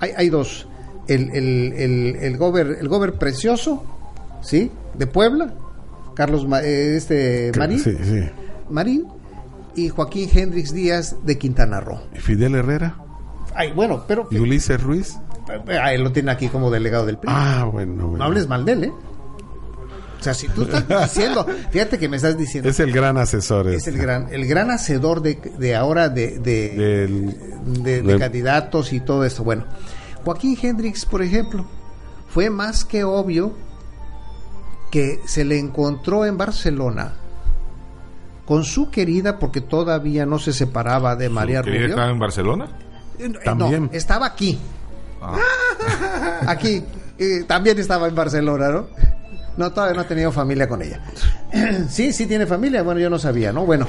[0.00, 0.66] Hay, hay dos.
[1.08, 3.84] El, el, el, el, gober, el gober precioso,
[4.40, 4.70] ¿sí?
[4.94, 5.52] De Puebla,
[6.14, 7.80] Carlos eh, este Marín.
[7.80, 8.20] Sí, sí.
[8.70, 9.06] Marín
[9.74, 12.00] y Joaquín Hendrix Díaz de Quintana Roo.
[12.14, 12.96] ¿Y Fidel Herrera?
[13.54, 14.28] Ay, bueno, pero...
[14.30, 15.18] ¿Y Ulises Ruiz?
[15.80, 17.30] Ah, él lo tiene aquí como delegado del PRI.
[17.32, 18.18] Ah, bueno, bueno.
[18.18, 18.92] No hables mal de él, ¿eh?
[20.22, 22.70] O sea, si tú estás diciendo, fíjate que me estás diciendo.
[22.70, 23.66] Es el gran asesor.
[23.68, 24.06] Es el este.
[24.06, 29.42] gran, el gran hacedor de, de ahora de, de, de, candidatos y todo eso.
[29.42, 29.64] Bueno,
[30.24, 31.66] Joaquín Hendrix, por ejemplo,
[32.28, 33.52] fue más que obvio
[34.92, 37.14] que se le encontró en Barcelona
[38.44, 41.86] con su querida, porque todavía no se separaba de María Rubio.
[41.86, 42.68] estaba en Barcelona?
[43.44, 43.90] También.
[43.92, 44.58] estaba aquí.
[45.20, 45.38] Ah.
[46.46, 46.82] Aquí.
[47.46, 48.86] también estaba en Barcelona, ¿no?
[49.56, 51.00] No, todavía no ha tenido familia con ella.
[51.88, 52.82] sí, sí tiene familia.
[52.82, 53.66] Bueno, yo no sabía, ¿no?
[53.66, 53.86] Bueno,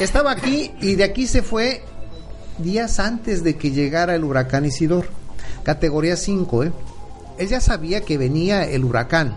[0.00, 1.82] estaba aquí y de aquí se fue
[2.58, 5.06] días antes de que llegara el huracán Isidor.
[5.62, 6.72] Categoría 5, ¿eh?
[7.38, 9.36] Él ya sabía que venía el huracán.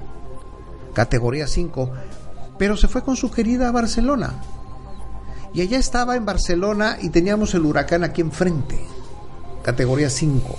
[0.94, 1.92] Categoría 5.
[2.58, 4.34] Pero se fue con su querida a Barcelona.
[5.54, 8.84] Y allá estaba en Barcelona y teníamos el huracán aquí enfrente,
[9.62, 10.56] categoría 5.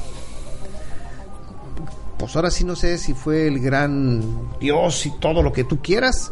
[2.16, 5.82] Pues ahora sí no sé si fue el gran Dios y todo lo que tú
[5.82, 6.30] quieras.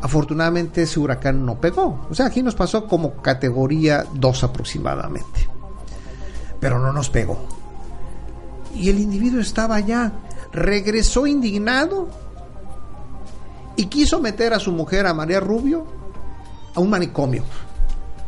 [0.00, 2.06] Afortunadamente ese huracán no pegó.
[2.10, 5.46] O sea, aquí nos pasó como categoría 2 aproximadamente.
[6.60, 7.38] Pero no nos pegó.
[8.74, 10.10] Y el individuo estaba allá.
[10.52, 12.08] Regresó indignado
[13.76, 15.86] y quiso meter a su mujer, a María Rubio,
[16.74, 17.44] a un manicomio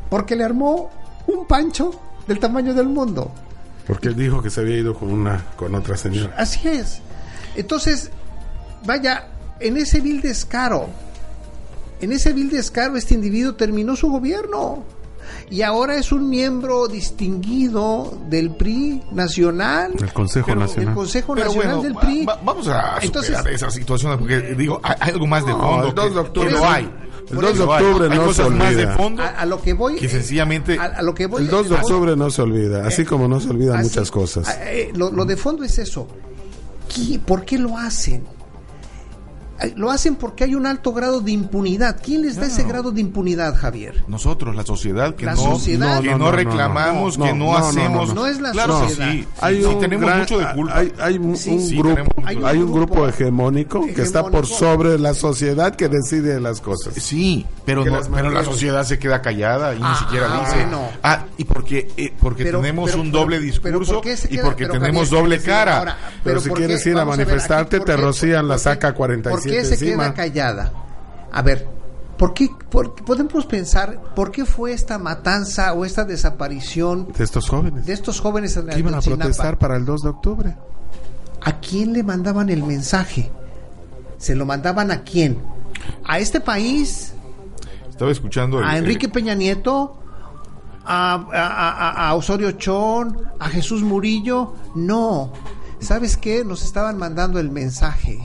[0.09, 0.91] porque le armó
[1.27, 1.93] un pancho
[2.27, 3.31] del tamaño del mundo.
[3.87, 6.35] Porque él dijo que se había ido con una con otra señora.
[6.37, 7.01] Así es.
[7.55, 8.11] Entonces,
[8.85, 9.29] vaya,
[9.61, 10.89] en ese vil descaro,
[12.01, 14.85] en ese vil descaro este individuo terminó su gobierno
[15.49, 19.93] y ahora es un miembro distinguido del PRI nacional.
[19.99, 20.89] El Consejo Nacional.
[20.89, 22.27] El Consejo Nacional del PRI.
[22.43, 25.95] vamos a Entonces, esa situación porque digo, hay, algo más de fondo.
[26.33, 26.91] que, no hay.
[27.31, 28.97] El 2 de octubre no se olvida.
[29.37, 29.97] a, lo que voy.
[29.97, 30.79] Que sencillamente.
[30.79, 33.51] A, lo que voy, el 2 de octubre no se olvida, así como no se
[33.51, 34.49] olvidan muchas cosas.
[34.63, 36.07] Eh, lo, lo de fondo es eso.
[37.27, 38.36] ¿Por qué lo hacen?
[39.77, 41.99] Lo hacen porque hay un alto grado de impunidad.
[42.03, 44.05] ¿Quién les da ese grado de impunidad, Javier?
[44.07, 48.15] Nosotros, la sociedad, que, no, reclamamos, que no, hacemos.
[48.15, 49.11] No, es la sociedad.
[49.11, 50.79] Sí, hay un tenemos mucho de culpa.
[50.99, 51.35] Hay, un,
[51.77, 56.95] grupo, hay, un, grupo, hegemónico, que está por sobre la sociedad que decide las cosas.
[56.95, 60.67] Sí, pero, pero la sociedad se queda callada y ni ah, siquiera dice.
[61.03, 65.97] Ah, y porque, eh, porque tenemos un doble discurso y porque tenemos doble cara.
[66.23, 70.73] pero si quieres ir a manifestarte, te rocían la saca 45 qué se queda callada?
[71.33, 71.69] A ver,
[72.17, 77.87] ¿por qué podemos pensar por qué fue esta matanza o esta desaparición de estos jóvenes?
[77.87, 80.57] De estos jóvenes que iban a protestar para el 2 de octubre.
[81.43, 83.31] ¿A quién le mandaban el mensaje?
[84.19, 85.39] ¿Se lo mandaban a quién?
[86.05, 87.13] ¿A este país?
[87.89, 89.99] Estaba escuchando a Enrique Peña Nieto,
[90.85, 91.15] a,
[92.09, 94.55] a, Osorio Chón, a Jesús Murillo.
[94.75, 95.33] No.
[95.81, 96.45] ¿Sabes qué?
[96.45, 98.19] Nos estaban mandando el mensaje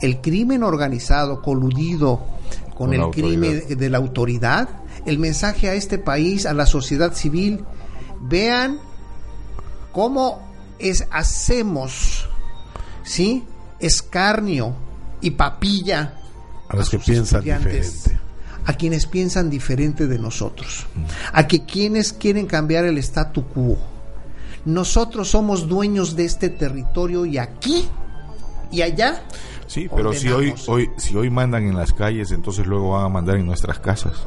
[0.00, 2.26] el crimen organizado coludido
[2.74, 4.68] con, el crimen de la autoridad,
[5.06, 7.64] el mensaje a este país, a la sociedad civil,
[8.20, 8.78] vean
[9.92, 10.46] cómo
[10.78, 12.28] es, hacemos,
[13.02, 13.44] ¿sí?
[13.78, 14.74] Escarnio
[15.20, 16.14] y papilla
[16.68, 18.18] a los que piensan diferente.
[18.64, 20.86] A quienes piensan diferente de nosotros.
[21.32, 23.78] A que quienes quieren cambiar el statu quo.
[24.64, 27.88] Nosotros somos dueños de este territorio y aquí
[28.72, 29.22] y allá
[29.66, 33.08] Sí, pero si hoy, hoy, si hoy mandan en las calles, entonces luego van a
[33.08, 34.26] mandar en nuestras casas.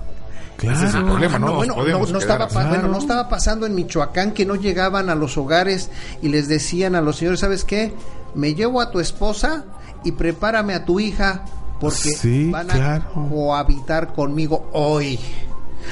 [0.58, 0.78] Claro.
[0.78, 1.56] Ese es el problema, ¿no?
[1.56, 5.90] bueno, no, estaba, bueno, no estaba pasando en Michoacán que no llegaban a los hogares
[6.22, 7.94] y les decían a los señores, ¿sabes qué?
[8.36, 9.64] Me llevo a tu esposa
[10.04, 11.46] y prepárame a tu hija
[11.80, 15.18] porque van a cohabitar conmigo hoy.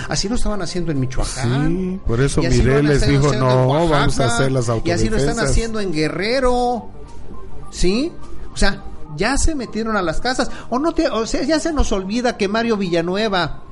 [0.10, 1.68] Así lo estaban haciendo en Michoacán.
[1.68, 5.02] Sí, por eso Mirel les dijo, no, vamos a hacer las autoridades.
[5.02, 6.90] Y así lo están haciendo en Guerrero.
[7.72, 8.12] ¿Sí?
[8.54, 8.84] O sea,
[9.18, 10.50] ya se metieron a las casas.
[10.70, 13.64] O, no te, o sea, ya se nos olvida que Mario Villanueva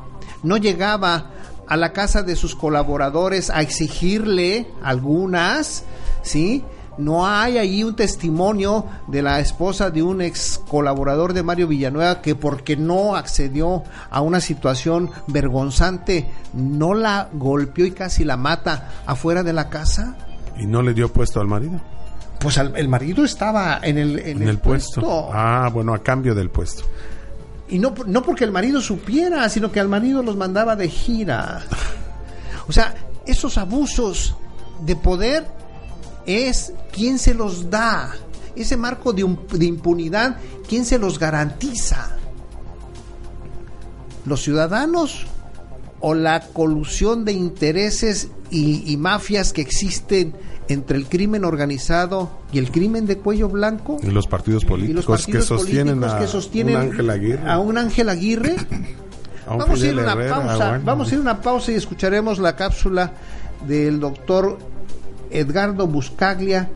[0.43, 1.31] no llegaba
[1.67, 5.83] a la casa de sus colaboradores a exigirle algunas,
[6.21, 6.63] ¿sí?
[6.97, 12.21] No hay ahí un testimonio de la esposa de un ex colaborador de Mario Villanueva
[12.21, 18.89] que porque no accedió a una situación vergonzante, no la golpeó y casi la mata
[19.05, 20.15] afuera de la casa.
[20.57, 21.81] ¿Y no le dio puesto al marido?
[22.45, 25.31] Pues el marido estaba en el, en, el, puesto.
[25.33, 26.83] Ah, bueno, a cambio del puesto.
[27.67, 31.63] Y no, no porque el marido supiera, sino que al marido los mandaba de gira.
[32.67, 32.93] O sea,
[33.25, 34.35] esos abusos
[34.85, 35.47] de poder
[36.27, 38.13] es quien se los da.
[38.55, 40.37] Ese marco de, de impunidad,
[40.69, 42.15] ¿quién se los garantiza?
[44.23, 45.25] ¿Los ciudadanos
[45.99, 50.35] o la colusión de intereses y, y mafias que existen
[50.67, 53.97] entre el crimen organizado y el crimen de cuello blanco.
[54.01, 57.49] Y los partidos políticos, que, sostienen a, un Ángel Aguirre.
[57.49, 58.55] a un Ángel Aguirre.
[59.47, 63.13] Vamos a ir una pausa vamos a ir a una pausa y escucharemos la cápsula
[63.67, 64.57] del doctor
[65.29, 66.67] Edgardo Buscaglia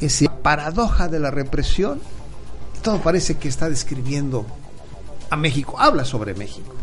[0.00, 2.00] que se paradoja de la represión.
[2.82, 4.46] Todo parece que está describiendo
[5.30, 5.76] a México.
[5.78, 6.74] Habla sobre México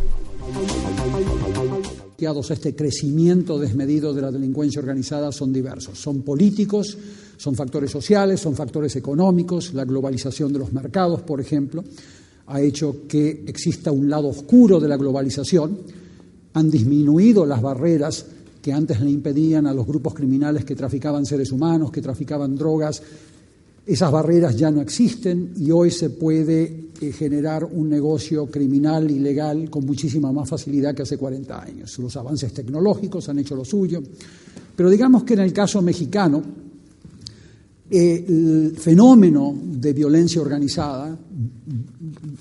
[2.26, 6.00] a este crecimiento desmedido de la delincuencia organizada son diversos.
[6.00, 6.98] Son políticos,
[7.38, 11.84] son factores sociales, son factores económicos, la globalización de los mercados, por ejemplo,
[12.48, 15.78] ha hecho que exista un lado oscuro de la globalización,
[16.54, 18.26] han disminuido las barreras
[18.64, 23.04] que antes le impedían a los grupos criminales que traficaban seres humanos, que traficaban drogas,
[23.88, 29.70] esas barreras ya no existen y hoy se puede eh, generar un negocio criminal ilegal
[29.70, 31.98] con muchísima más facilidad que hace 40 años.
[32.00, 34.04] Los avances tecnológicos han hecho lo suyo.
[34.76, 36.44] Pero digamos que en el caso mexicano,
[37.90, 41.18] eh, el fenómeno de violencia organizada,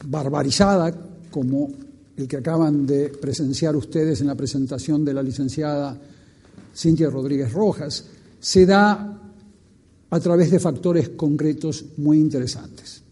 [0.09, 0.93] barbarizada,
[1.31, 1.71] como
[2.17, 5.97] el que acaban de presenciar ustedes en la presentación de la licenciada
[6.75, 8.05] Cintia Rodríguez Rojas,
[8.41, 9.26] se da
[10.11, 13.03] a través de factores concretos muy interesantes.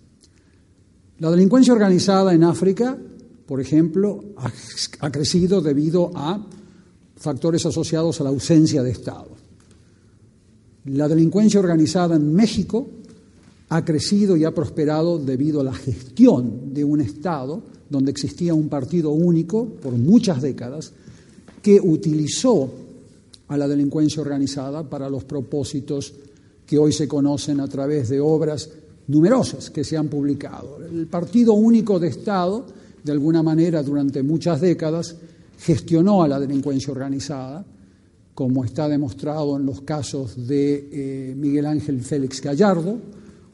[1.18, 2.96] La delincuencia organizada en África,
[3.46, 4.24] por ejemplo,
[5.00, 6.44] ha, crecido debido a
[7.16, 9.28] factores asociados a la ausencia de Estado.
[10.86, 12.86] La delincuencia organizada en México
[13.70, 18.68] ha crecido y ha prosperado debido a la gestión de un Estado donde existía un
[18.68, 20.92] partido único por muchas décadas
[21.62, 22.70] que utilizó
[23.48, 26.12] a la delincuencia organizada para los propósitos
[26.66, 28.70] que hoy se conocen a través de obras
[29.08, 30.78] numerosas que se han publicado.
[30.84, 32.66] El Partido Único de Estado,
[33.02, 35.16] de alguna manera, durante muchas décadas,
[35.58, 37.64] gestionó a la delincuencia organizada,
[38.34, 42.98] como está demostrado en los casos de eh, Miguel Ángel Félix Gallardo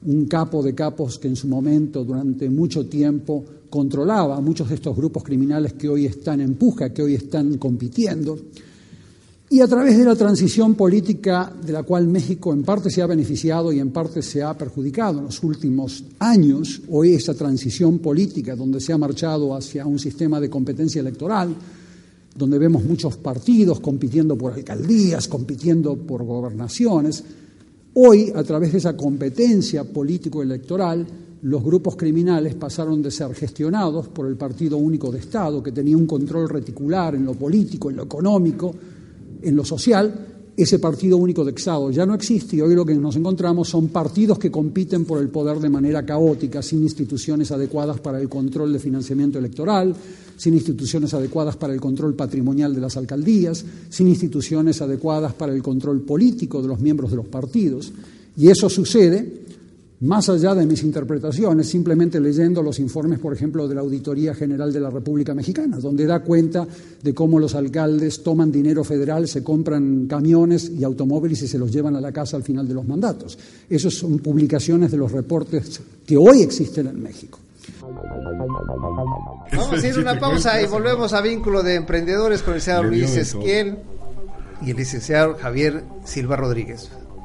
[0.06, 4.76] un capo de capos que en su momento, durante mucho tiempo, controlaba a muchos de
[4.76, 8.38] estos grupos criminales que hoy están en puja, que hoy están compitiendo.
[9.53, 13.07] Y a través de la transición política de la cual México en parte se ha
[13.07, 18.55] beneficiado y en parte se ha perjudicado en los últimos años, hoy esa transición política
[18.55, 21.53] donde se ha marchado hacia un sistema de competencia electoral,
[22.36, 27.24] donde vemos muchos partidos compitiendo por alcaldías, compitiendo por gobernaciones,
[27.94, 31.05] hoy a través de esa competencia político-electoral,
[31.42, 35.96] los grupos criminales pasaron de ser gestionados por el Partido Único de Estado, que tenía
[35.96, 38.72] un control reticular en lo político, en lo económico,
[39.43, 40.26] en lo social,
[40.57, 43.88] ese partido único de Estado ya no existe y hoy lo que nos encontramos son
[43.88, 48.72] partidos que compiten por el poder de manera caótica, sin instituciones adecuadas para el control
[48.72, 49.95] de financiamiento electoral,
[50.36, 55.62] sin instituciones adecuadas para el control patrimonial de las alcaldías, sin instituciones adecuadas para el
[55.62, 57.93] control político de los miembros de los partidos.
[58.36, 59.39] Y eso sucede
[60.01, 64.72] más allá de mis interpretaciones, simplemente leyendo los informes, por ejemplo, de la Auditoría General
[64.72, 66.66] de la República Mexicana, donde da cuenta
[67.03, 71.70] de cómo los alcaldes toman dinero federal, se compran camiones y automóviles y se los
[71.70, 73.38] llevan a la casa al final de los mandatos.
[73.68, 77.38] Esas son publicaciones de los reportes que hoy existen en México.
[79.53, 83.16] Vamos a ir una pausa y volvemos a vínculo de emprendedores con el licenciado Luis
[83.16, 83.78] Esquiel
[84.64, 86.90] y el licenciado Javier Silva Rodríguez.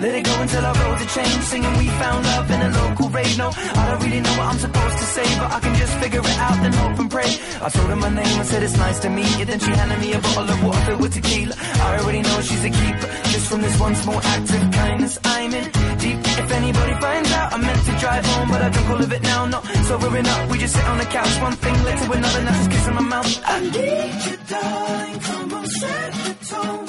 [0.00, 1.42] Let it go until our roads are changed.
[1.52, 3.36] Singing we found love in a local rave.
[3.36, 6.20] No, I don't really know what I'm supposed to say, but I can just figure
[6.20, 7.30] it out and hope and pray.
[7.60, 9.44] I told her my name and said it's nice to meet you.
[9.44, 11.54] Then she handed me a bottle of water with tequila.
[11.54, 13.08] I already know she's a keeper.
[13.32, 15.64] Just from this one small act of kindness, I'm in
[15.98, 16.18] deep.
[16.42, 19.22] If anybody finds out, I meant to drive home, but I drink all of it
[19.22, 19.44] now.
[19.44, 21.34] no Not sobering up, we just sit on the couch.
[21.42, 23.42] One thing led to another, now just kissing my mouth.
[23.44, 25.20] I need you, darling.
[25.20, 26.86] Come on, set the tone.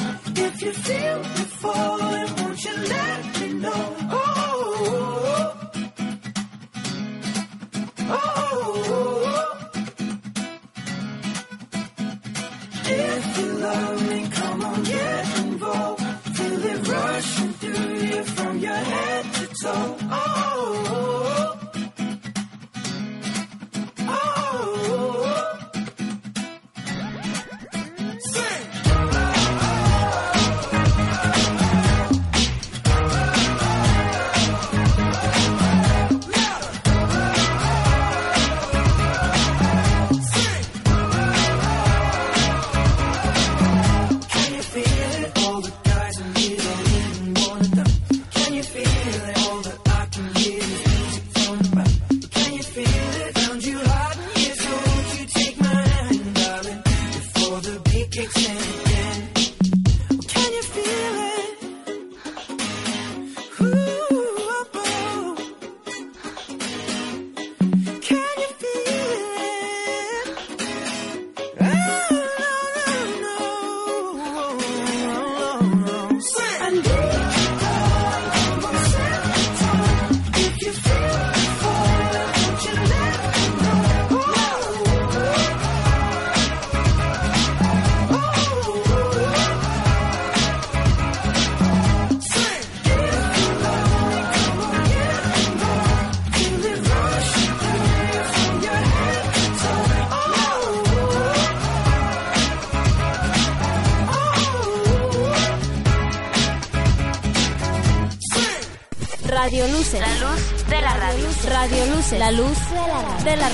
[0.47, 2.30] If you feel me falling,
[14.31, 16.03] come on, get involved.
[16.35, 19.97] Feel it rushing through you from your head to toe.
[20.11, 21.20] Oh.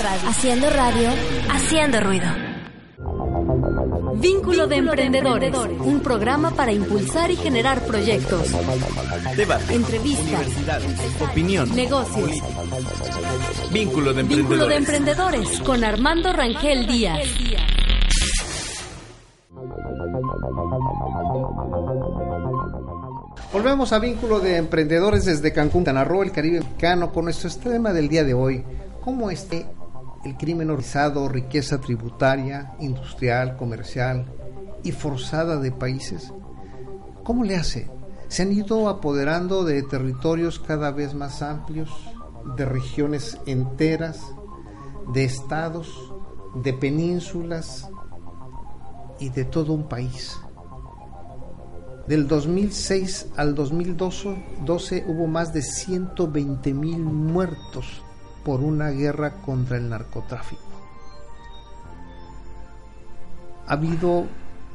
[0.08, 0.28] Radio.
[0.28, 1.10] Haciendo radio.
[1.50, 2.26] Haciendo ruido.
[4.16, 8.52] Vínculo, de, emprendedores, Un programa para impulsar y generar proyectos.
[9.36, 9.74] Debate.
[9.74, 10.46] Entrevistas.
[11.20, 11.74] Opinión.
[11.76, 12.30] Negocios.
[13.70, 14.28] Vínculo de emprendedores.
[14.28, 15.60] Vínculo de emprendedores.
[15.60, 17.28] Con Armando Rangel Díaz.
[23.52, 28.08] Volvemos a vínculo de emprendedores desde Cancún, Tanarro, el Caribe mexicano, con nuestro tema del
[28.08, 28.64] día de hoy.
[29.00, 29.66] ¿Cómo este
[30.24, 34.26] el crimen organizado, riqueza tributaria, industrial, comercial
[34.82, 36.32] y forzada de países?
[37.24, 37.90] ¿Cómo le hace?
[38.28, 41.90] Se han ido apoderando de territorios cada vez más amplios,
[42.56, 44.20] de regiones enteras,
[45.12, 46.12] de estados,
[46.54, 47.88] de penínsulas
[49.18, 50.36] y de todo un país.
[52.06, 58.02] Del 2006 al 2012 hubo más de 120 mil muertos
[58.48, 60.62] por una guerra contra el narcotráfico.
[63.66, 64.24] Ha habido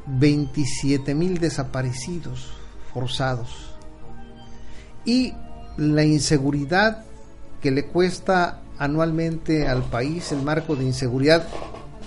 [0.06, 2.52] 27 mil desaparecidos
[2.92, 3.74] forzados
[5.04, 5.34] y
[5.76, 7.02] la inseguridad
[7.60, 11.44] que le cuesta anualmente al país, el marco de inseguridad,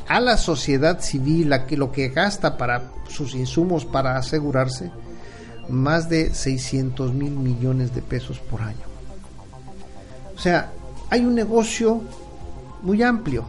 [0.08, 4.90] a la sociedad civil, a que lo que gasta para sus insumos para asegurarse,
[5.68, 8.88] más de 600 mil millones de pesos por año.
[10.34, 10.72] O sea,
[11.10, 12.02] hay un negocio
[12.82, 13.46] muy amplio.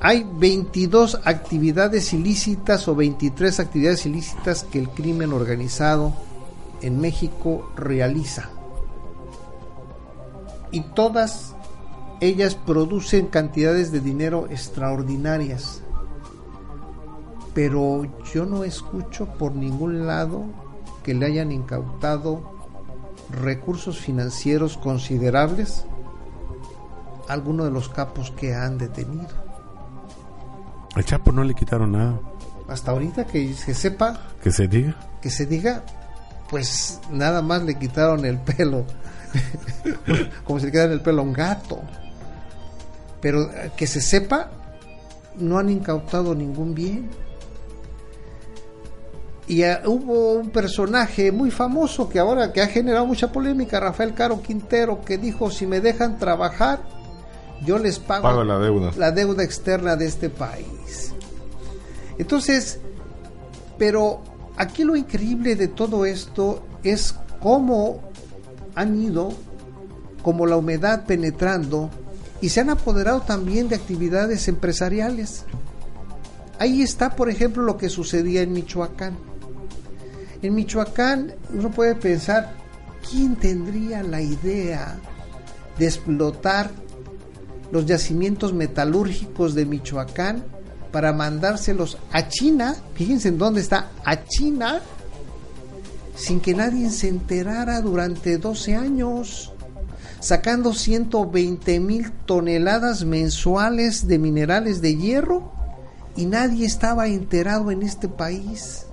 [0.00, 6.12] Hay 22 actividades ilícitas o 23 actividades ilícitas que el crimen organizado
[6.82, 8.50] en México realiza.
[10.70, 11.54] Y todas
[12.20, 15.80] ellas producen cantidades de dinero extraordinarias.
[17.54, 18.02] Pero
[18.32, 20.44] yo no escucho por ningún lado
[21.04, 22.52] que le hayan incautado
[23.30, 25.86] recursos financieros considerables
[27.28, 29.28] a alguno de los capos que han detenido.
[30.94, 32.20] Al Chapo no le quitaron nada.
[32.68, 34.18] Hasta ahorita que se sepa.
[34.42, 34.96] Que se diga.
[35.20, 35.82] Que se diga,
[36.48, 38.84] pues nada más le quitaron el pelo.
[40.44, 41.80] Como si le quitaran el pelo a un gato.
[43.20, 44.50] Pero eh, que se sepa,
[45.36, 47.10] no han incautado ningún bien.
[49.46, 54.14] Y eh, hubo un personaje muy famoso que ahora que ha generado mucha polémica, Rafael
[54.14, 56.80] Caro Quintero, que dijo, si me dejan trabajar,
[57.64, 58.92] yo les pago, la, deuda.
[58.96, 61.12] la deuda externa de este país.
[62.18, 62.78] Entonces,
[63.78, 64.22] pero
[64.56, 68.00] aquí lo increíble de todo esto es cómo
[68.74, 69.32] han ido,
[70.22, 71.90] como la humedad penetrando,
[72.40, 75.44] y se han apoderado también de actividades empresariales.
[76.58, 79.16] Ahí está, por ejemplo, lo que sucedía en Michoacán
[80.46, 82.52] en Michoacán uno puede pensar,
[83.10, 84.98] ¿quién tendría la idea
[85.78, 86.70] de explotar
[87.70, 90.44] los yacimientos metalúrgicos de Michoacán
[90.92, 92.76] para mandárselos a China?
[92.94, 94.80] Fíjense en dónde está, a China,
[96.14, 99.52] sin que nadie se enterara durante 12 años,
[100.20, 105.52] sacando 120 mil toneladas mensuales de minerales de hierro
[106.16, 108.86] y nadie estaba enterado en este país.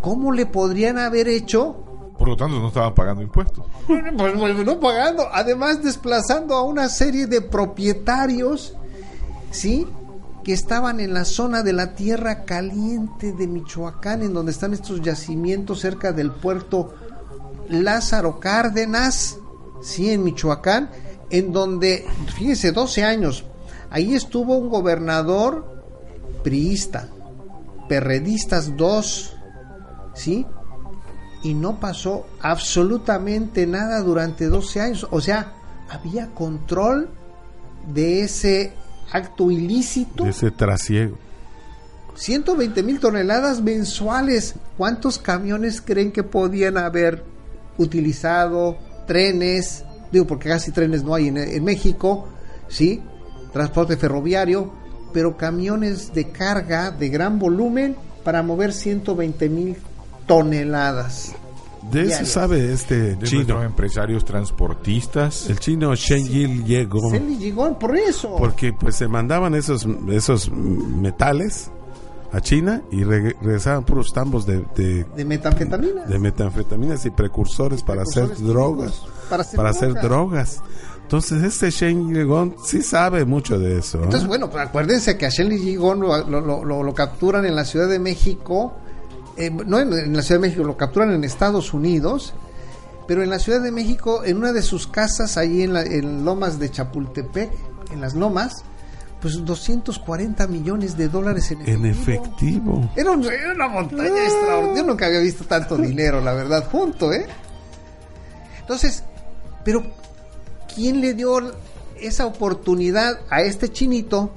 [0.00, 2.12] ¿cómo le podrían haber hecho?
[2.18, 3.66] Por lo tanto, no estaban pagando impuestos.
[4.16, 8.76] Pues, pues, no pagando, además desplazando a una serie de propietarios,
[9.50, 9.86] ¿sí?
[10.44, 15.00] Que estaban en la zona de la tierra caliente de Michoacán, en donde están estos
[15.02, 16.94] yacimientos cerca del puerto
[17.68, 19.38] Lázaro Cárdenas,
[19.82, 20.10] ¿sí?
[20.10, 20.90] En Michoacán,
[21.30, 23.44] en donde, fíjense, 12 años,
[23.90, 25.82] ahí estuvo un gobernador
[26.42, 27.08] priista,
[27.88, 29.36] perredistas dos,
[30.14, 30.46] ¿sí?
[31.42, 35.06] Y no pasó absolutamente nada durante 12 años.
[35.10, 35.54] O sea,
[35.88, 37.08] había control
[37.92, 38.72] de ese
[39.10, 40.24] acto ilícito.
[40.24, 41.16] De ese trasiego.
[42.14, 44.54] 120 mil toneladas mensuales.
[44.76, 47.24] ¿Cuántos camiones creen que podían haber
[47.78, 48.76] utilizado?
[49.06, 52.28] Trenes, digo porque casi trenes no hay en, en México,
[52.68, 53.02] ¿sí?
[53.52, 54.72] Transporte ferroviario,
[55.12, 59.76] pero camiones de carga de gran volumen para mover 120 mil
[60.30, 61.34] toneladas.
[61.90, 63.64] De eso sabe este de chino.
[63.64, 65.50] empresarios transportistas.
[65.50, 67.10] El chino Shen Yil llegó.
[67.10, 68.36] llegó por eso.
[68.36, 71.72] Porque pues se mandaban esos, esos metales
[72.30, 76.08] a China y regresaban puros tambos de, de, metanfetaminas.
[76.08, 79.02] De metanfetaminas y precursores, para hacer drogas.
[79.28, 80.62] Para hacer, drogas.
[81.02, 83.98] Entonces, este Shen Yigong sí sabe mucho de eso.
[84.04, 87.88] Entonces, bueno, pues, acuérdense que a Shen Yigong lo, lo, lo, capturan en la Ciudad
[87.88, 88.76] de México
[89.40, 92.34] eh, no en, la Ciudad de México, lo capturan en Estados Unidos,
[93.08, 96.24] pero en la Ciudad de México, en una de sus casas, ahí en, la, en
[96.24, 97.50] Lomas de Chapultepec,
[97.92, 98.62] en las Lomas,
[99.20, 101.78] pues 240 millones de dólares en efectivo.
[101.78, 102.90] En efectivo.
[102.96, 104.24] Era, un, era una montaña Ah.
[104.24, 104.82] extraordinaria.
[104.82, 107.26] Yo nunca había visto tanto dinero, la verdad, junto, ¿eh?
[108.60, 109.02] Entonces,
[109.64, 109.82] pero
[110.74, 111.52] ¿quién le dio
[112.00, 114.30] esa oportunidad a este chinito?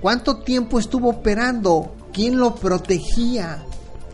[0.00, 1.94] ¿Cuánto tiempo estuvo operando?
[2.12, 3.64] ¿Quién lo protegía?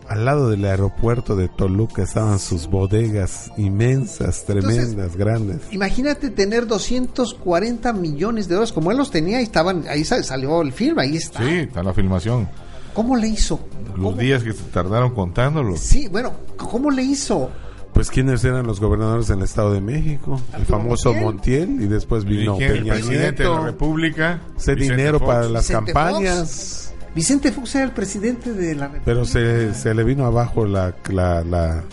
[0.07, 5.61] Al lado del aeropuerto de Toluca estaban sus bodegas inmensas, tremendas, Entonces, grandes.
[5.71, 10.61] Imagínate tener 240 millones de dólares como él los tenía y estaban ahí sa- salió
[10.61, 11.39] el film, ahí está.
[11.39, 12.47] Sí, está la filmación.
[12.93, 13.59] ¿Cómo le hizo?
[13.95, 14.17] Los ¿Cómo?
[14.17, 15.75] días que se tardaron contándolo.
[15.75, 17.49] Sí, bueno, ¿cómo le hizo?
[17.93, 21.67] Pues quiénes eran los gobernadores en el Estado de México, el Arturo famoso Montiel.
[21.69, 22.71] Montiel y después ¿Y vino quién?
[22.71, 23.59] El Peña presidente de la.
[23.61, 24.41] República.
[24.57, 25.31] Ese dinero Fox.
[25.31, 26.84] para las Vicente campañas.
[27.15, 29.05] Vicente Fox era el presidente de la República.
[29.05, 31.83] Pero se, se le vino abajo la, la, la,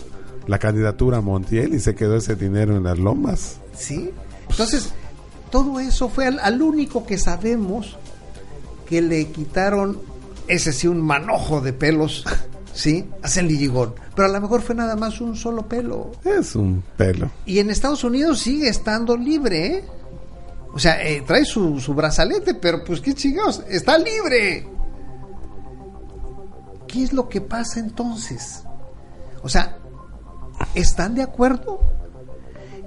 [0.47, 3.57] la candidatura a Montiel y se quedó ese dinero en las lomas.
[3.73, 4.11] ¿Sí?
[4.49, 4.93] Entonces,
[5.49, 7.97] todo eso fue al, al único que sabemos
[8.87, 9.97] que le quitaron,
[10.47, 12.25] ese sí, un manojo de pelos,
[12.73, 13.05] ¿sí?
[13.21, 13.95] A Gigón.
[14.15, 16.11] Pero a lo mejor fue nada más un solo pelo.
[16.25, 17.31] Es un pelo.
[17.45, 19.85] Y en Estados Unidos sigue estando libre, ¿eh?
[20.73, 24.67] O sea, eh, trae su, su brazalete, pero pues qué chingados, está libre.
[26.93, 28.65] ¿Qué es lo que pasa entonces?
[29.41, 29.79] O sea,
[30.75, 31.79] ¿están de acuerdo?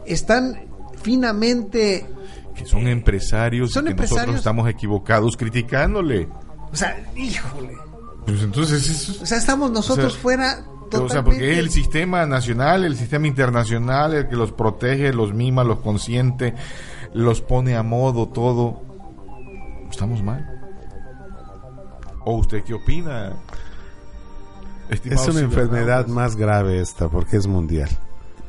[0.06, 0.68] ¿Están
[1.02, 2.06] finamente...
[2.54, 4.18] Que son empresarios Son y que empresarios.
[4.18, 6.28] nosotros estamos equivocados criticándole.
[6.72, 7.76] O sea, híjole.
[8.24, 11.58] Pues entonces eso O sea, estamos nosotros O sea, fuera O sea, porque es totalmente...
[11.58, 16.54] el sistema nacional, el sistema internacional, el que los protege, los mima, los consiente,
[17.12, 18.82] los pone a modo todo.
[19.90, 20.48] ¿Estamos mal?
[22.24, 23.32] ¿O usted qué opina?
[24.90, 27.88] Estimado Es una enfermedad más grave esta porque es mundial.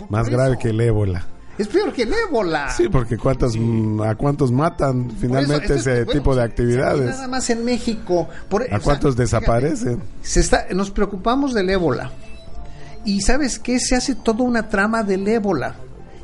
[0.10, 1.26] Más grave que el ébola.
[1.58, 2.70] Es peor que el ébola.
[2.70, 7.06] Sí, porque cuántos, mm, a cuántos matan eso, finalmente es- ese bueno, tipo de actividades.
[7.08, 8.28] Nada más en México.
[8.48, 10.02] Por- ¿A cuántos desaparecen?
[10.22, 12.12] se está, nos preocupamos del ébola.
[13.06, 13.80] Y ¿sabes qué?
[13.80, 15.76] Se hace toda una trama del ébola.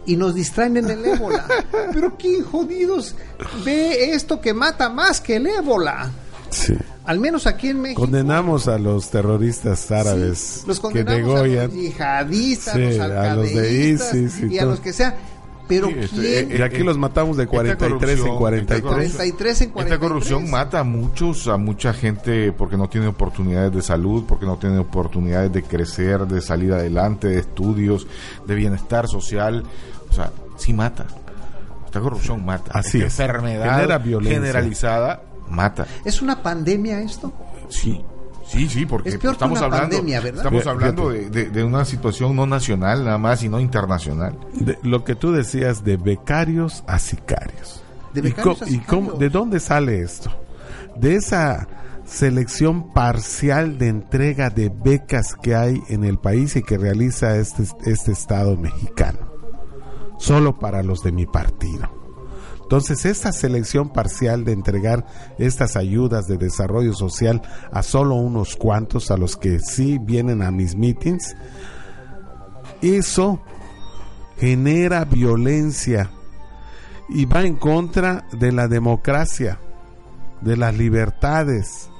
[0.05, 1.45] Y nos distraen en el ébola.
[1.93, 3.15] Pero qué jodidos.
[3.65, 6.11] Ve esto que mata más que el ébola.
[6.55, 6.75] Sí.
[7.05, 8.01] Al menos aquí en México.
[8.01, 13.53] Condenamos a los terroristas árabes los que condenamos a los yihadistas, Sí, los a los
[13.53, 15.15] de ISIS y y, a los que sea.
[15.67, 16.51] Pero Sí, esto- ¿quién?
[16.57, 18.77] Y aquí los matamos de Esta 43 en corrupción, 43.
[18.77, 19.93] esta corrupción- 43 en 43.
[19.93, 24.45] Esta corrupción mata a muchos, a mucha gente porque no tiene oportunidades de salud, porque
[24.45, 28.07] no tiene oportunidades de crecer, de salir adelante, de estudios,
[28.45, 29.63] de bienestar social.
[30.09, 31.05] O sea, sí mata.
[31.85, 32.71] Esta corrupción mata.
[32.77, 33.19] Así Esta es.
[33.19, 34.39] enfermedad Genera violencia.
[34.41, 35.21] generalizada
[35.53, 35.87] mata.
[36.03, 37.31] ¿Es una pandemia esto?
[37.69, 38.03] Sí.
[38.45, 40.37] Sí, sí, porque Es peor que estamos una hablando, pandemia, ¿verdad?
[40.45, 44.37] estamos hablando de, de- de una situación no nacional nada más, sino internacional.
[44.53, 47.81] De- lo que tú decías de becarios a sicarios.
[48.13, 49.19] De ¿Y becarios co- a y cómo- sicarios.
[49.19, 50.29] ¿De dónde sale esto?
[50.97, 51.67] De esa
[52.05, 57.63] selección parcial de entrega de becas que hay en el país y que realiza este,
[57.85, 59.19] este Estado mexicano.
[60.19, 61.89] Solo para los de mi partido.
[62.73, 65.05] Entonces, esta selección parcial de entregar
[65.37, 70.49] estas ayudas de desarrollo social a solo unos cuantos, a los que sí vienen a
[70.49, 71.35] mis meetings,
[72.81, 73.43] eso
[74.39, 76.09] genera violencia
[77.09, 79.59] y va en contra de la democracia,
[80.41, 81.91] de las libertades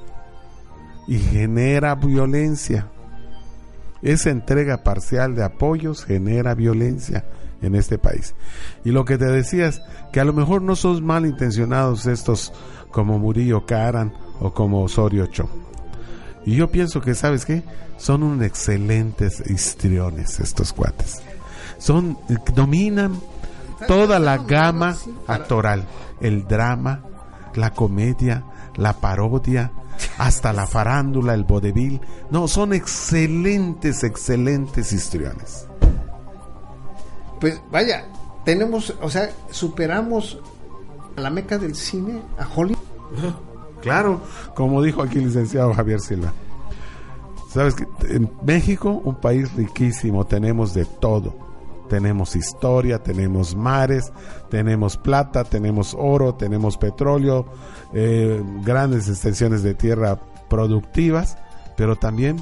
[1.08, 2.88] y genera violencia.
[4.02, 7.26] Esa entrega parcial de apoyos genera violencia
[7.64, 8.36] en este país.
[8.86, 12.54] Y lo que te decías, que a lo mejor no son malintencionados estos
[12.92, 15.50] como Murillo Caran o como Osorio Chong.
[16.46, 17.64] Y yo pienso que, ¿sabes qué?
[17.98, 21.22] Son un excelentes histriones estos cuates.
[21.78, 22.18] Son,
[22.54, 23.20] dominan
[23.88, 24.96] toda la gama
[25.28, 25.86] actoral.
[26.22, 27.02] El drama,
[27.56, 28.44] la comedia,
[28.76, 29.72] la parodia,
[30.18, 32.02] hasta la farándula, el vodevil.
[32.30, 35.68] No, son excelentes, excelentes histriones.
[37.44, 38.06] Pues vaya,
[38.46, 40.40] tenemos, o sea, superamos
[41.18, 42.80] a la meca del cine, a Hollywood.
[43.82, 44.22] Claro,
[44.56, 46.32] como dijo aquí el licenciado Javier Silva.
[47.50, 51.36] Sabes que en México, un país riquísimo, tenemos de todo.
[51.90, 54.14] Tenemos historia, tenemos mares,
[54.50, 57.46] tenemos plata, tenemos oro, tenemos petróleo,
[57.94, 60.18] eh, grandes extensiones de tierra
[60.48, 61.38] productivas,
[61.76, 62.42] pero también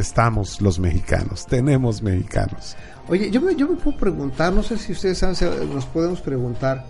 [0.00, 2.76] estamos los mexicanos, tenemos mexicanos.
[3.08, 6.84] Oye, yo me, yo me puedo preguntar, no sé si ustedes saben, nos podemos preguntar,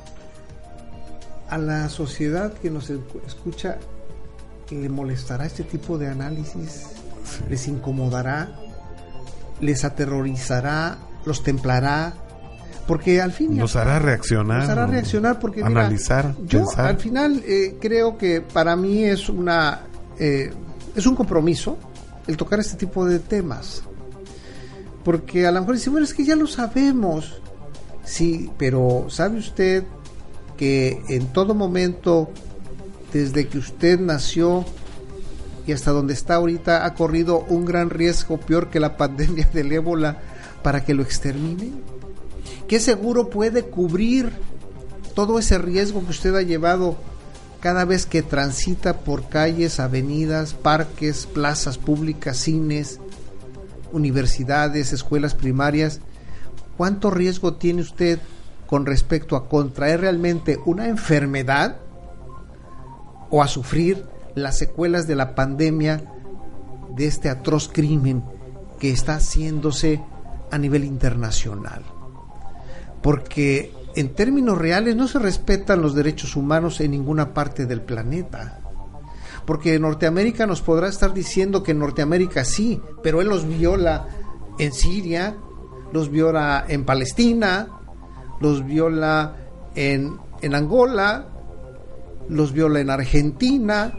[1.48, 2.90] a la sociedad que nos
[3.26, 3.78] escucha,
[4.70, 6.86] ¿le molestará este tipo de análisis?
[7.48, 8.48] ¿Les incomodará?
[9.60, 12.14] ¿Les aterrorizará los templará,
[12.86, 17.76] porque al fin nos hará reaccionar, nos hará reaccionar porque analizar, yo al final eh,
[17.80, 19.82] creo que para mí es una
[20.18, 20.52] eh,
[20.94, 21.78] es un compromiso
[22.26, 23.82] el tocar este tipo de temas,
[25.04, 27.40] porque a lo mejor dice bueno es que ya lo sabemos,
[28.04, 29.84] sí, pero sabe usted
[30.56, 32.30] que en todo momento
[33.12, 34.64] desde que usted nació
[35.66, 39.72] y hasta donde está ahorita ha corrido un gran riesgo peor que la pandemia del
[39.72, 40.18] ébola
[40.62, 41.72] para que lo extermine?
[42.68, 44.32] ¿Qué seguro puede cubrir
[45.14, 46.96] todo ese riesgo que usted ha llevado
[47.64, 53.00] cada vez que transita por calles, avenidas, parques, plazas públicas, cines,
[53.90, 56.02] universidades, escuelas primarias?
[56.76, 58.18] ¿Cuánto riesgo tiene usted
[58.66, 61.78] con respecto a contraer realmente una enfermedad
[63.30, 64.04] o a sufrir
[64.34, 66.04] las secuelas de la pandemia
[66.94, 68.22] de este atroz crimen
[68.78, 70.02] que está haciéndose
[70.50, 71.82] a nivel internacional?
[73.04, 78.60] porque en términos reales no se respetan los derechos humanos en ninguna parte del planeta.
[79.46, 84.08] Porque Norteamérica nos podrá estar diciendo que en Norteamérica sí, pero él los viola
[84.58, 85.36] en Siria,
[85.92, 87.68] los viola en Palestina,
[88.40, 89.36] los viola
[89.74, 91.28] en, en Angola,
[92.28, 93.92] los viola en Argentina.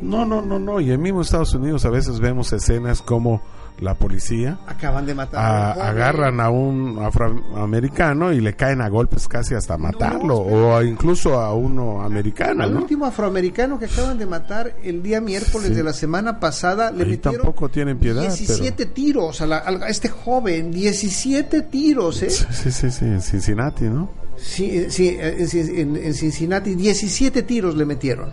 [0.00, 0.80] No, no, no, no.
[0.80, 3.42] Y en mismo Estados Unidos a veces vemos escenas como
[3.80, 4.58] la policía.
[4.66, 5.40] Acaban de matar.
[5.44, 11.40] A, agarran a un afroamericano y le caen a golpes casi hasta matarlo, o incluso
[11.40, 12.62] a uno americano.
[12.62, 17.04] Al último afroamericano que acaban de matar el día miércoles de la semana pasada, le
[17.04, 22.30] metieron tampoco tienen piedad, 17 tiros a, este joven, 17 tiros, ¿eh?
[22.30, 24.10] Sí, sí, sí, en Cincinnati, ¿no?
[24.36, 28.32] Sí, sí en, en Cincinnati, 17 tiros le metieron.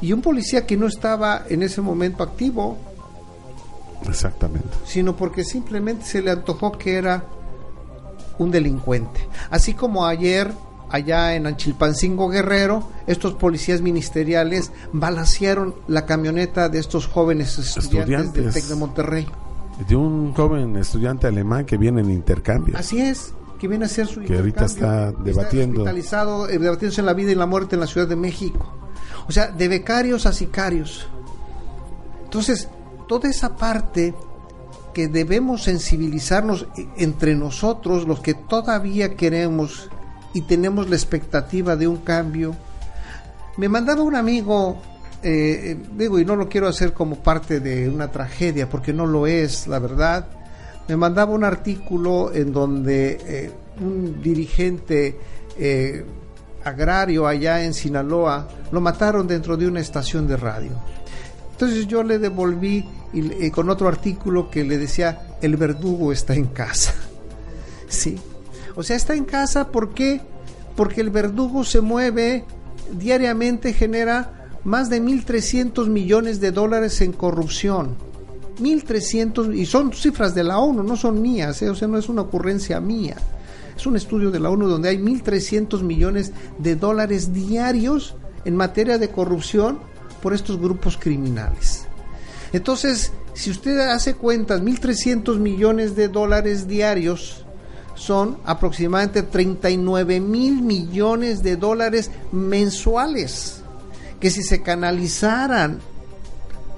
[0.00, 2.78] Y un policía que no estaba en ese momento activo,
[4.06, 4.68] Exactamente.
[4.84, 7.24] Sino porque simplemente se le antojó que era
[8.38, 9.28] un delincuente.
[9.50, 10.52] Así como ayer,
[10.90, 18.52] allá en Anchilpancingo Guerrero, estos policías ministeriales balacearon la camioneta de estos jóvenes estudiantes, del
[18.52, 19.26] TEC de Monterrey.
[19.88, 22.76] De un joven estudiante alemán que viene en intercambio.
[22.76, 25.86] Así es, que viene a hacer su Que ahorita está debatiendo.
[25.88, 28.74] Está eh, debatiéndose en la vida y la muerte en la Ciudad de México.
[29.28, 31.06] O sea, de becarios a sicarios.
[32.24, 32.68] Entonces,
[33.08, 34.14] toda esa parte
[34.94, 39.88] que debemos sensibilizarnos entre nosotros, los que todavía queremos
[40.34, 42.54] y tenemos la expectativa de un cambio.
[43.56, 44.80] Me mandaba un amigo,
[45.22, 49.26] eh, digo, y no lo quiero hacer como parte de una tragedia, porque no lo
[49.26, 50.26] es, la verdad.
[50.86, 53.50] Me mandaba un artículo en donde eh,
[53.80, 55.18] un dirigente
[55.58, 56.04] eh,
[56.64, 60.72] agrario allá en Sinaloa lo mataron dentro de una estación de radio.
[61.58, 66.44] Entonces yo le devolví y, con otro artículo que le decía, el verdugo está en
[66.44, 66.94] casa.
[67.88, 68.16] ¿Sí?
[68.76, 69.90] O sea, está en casa, ¿por?
[70.76, 72.44] Porque el verdugo se mueve
[72.92, 77.96] diariamente, genera más de 1.300 millones de dólares en corrupción.
[78.60, 81.70] 1.300, y son cifras de la ONU, no son mías, ¿eh?
[81.70, 83.16] o sea, no es una ocurrencia mía.
[83.76, 88.96] Es un estudio de la ONU donde hay 1.300 millones de dólares diarios en materia
[88.96, 89.80] de corrupción
[90.20, 91.86] por estos grupos criminales.
[92.52, 97.44] Entonces, si usted hace cuentas, 1.300 millones de dólares diarios
[97.94, 103.62] son aproximadamente 39 mil millones de dólares mensuales,
[104.20, 105.80] que si se canalizaran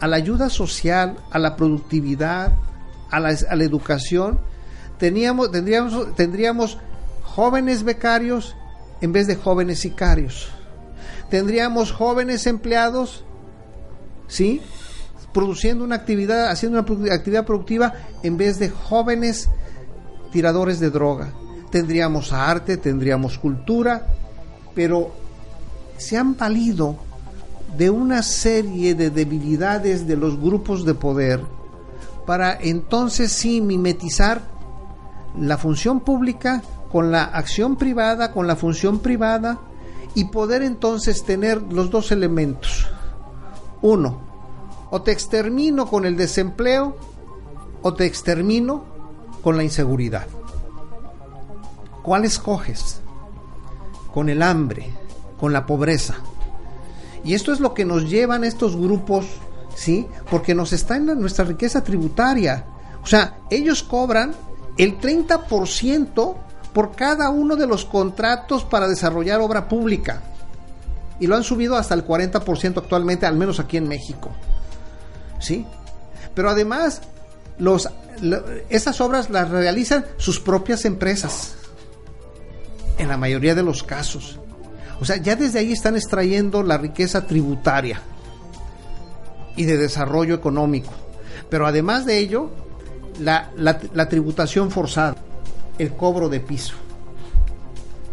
[0.01, 2.53] a la ayuda social, a la productividad,
[3.11, 3.32] a la,
[3.64, 4.41] educación,
[4.99, 6.78] teníamos, tendríamos, tendríamos
[7.22, 8.57] jóvenes becarios
[9.01, 10.49] en vez de jóvenes sicarios.
[11.28, 13.24] Tendríamos jóvenes empleados
[14.31, 14.62] ¿sí?
[15.35, 19.51] Produciendo una actividad, haciendo una actividad productiva en vez de jóvenes
[20.33, 21.35] tiradores de droga.
[21.70, 24.07] Tendríamos arte, tendríamos cultura,
[24.74, 25.12] pero
[25.99, 26.97] se han valido
[27.76, 31.41] de una serie de debilidades de los grupos de poder
[32.26, 34.43] para entonces sí mimetizar
[35.39, 39.59] la función pública con la acción privada, con la función privada
[40.14, 42.89] y poder entonces tener los dos elementos,
[43.83, 44.18] uno,
[44.91, 46.97] o te extermino con el desempleo
[47.83, 48.85] o te extermino
[49.43, 50.26] con la inseguridad.
[52.03, 53.01] ¿Cuál escoges?
[54.12, 54.91] Con el hambre,
[55.39, 56.16] con la pobreza.
[57.24, 59.26] Y esto es lo que nos llevan estos grupos,
[59.74, 60.07] ¿sí?
[60.31, 62.64] Porque nos está en nuestra riqueza tributaria.
[63.03, 64.35] O sea, ellos cobran
[64.76, 66.35] el 30%
[66.72, 70.22] por cada uno de los contratos para desarrollar obra pública
[71.21, 74.31] y lo han subido hasta el 40% actualmente, al menos aquí en México.
[75.39, 75.66] ¿Sí?
[76.35, 77.03] Pero además,
[77.59, 77.89] los,
[78.71, 81.55] esas obras las realizan sus propias empresas,
[82.99, 84.39] en la mayoría de los casos.
[85.01, 88.01] O sea, ya desde ahí están extrayendo la riqueza tributaria
[89.57, 90.93] y de desarrollo económico.
[91.49, 92.51] Pero además de ello,
[93.18, 95.16] la, la tributación forzada,
[95.79, 96.75] el cobro de piso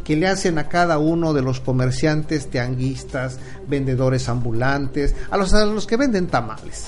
[0.08, 5.66] que le hacen a cada uno de los comerciantes, tianguistas, vendedores ambulantes, a los, a
[5.66, 6.86] los que venden tamales.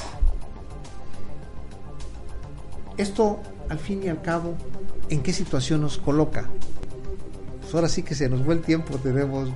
[2.95, 4.53] Esto, al fin y al cabo,
[5.09, 6.49] ¿en qué situación nos coloca?
[7.59, 9.49] Pues ahora sí que se nos fue el tiempo, tenemos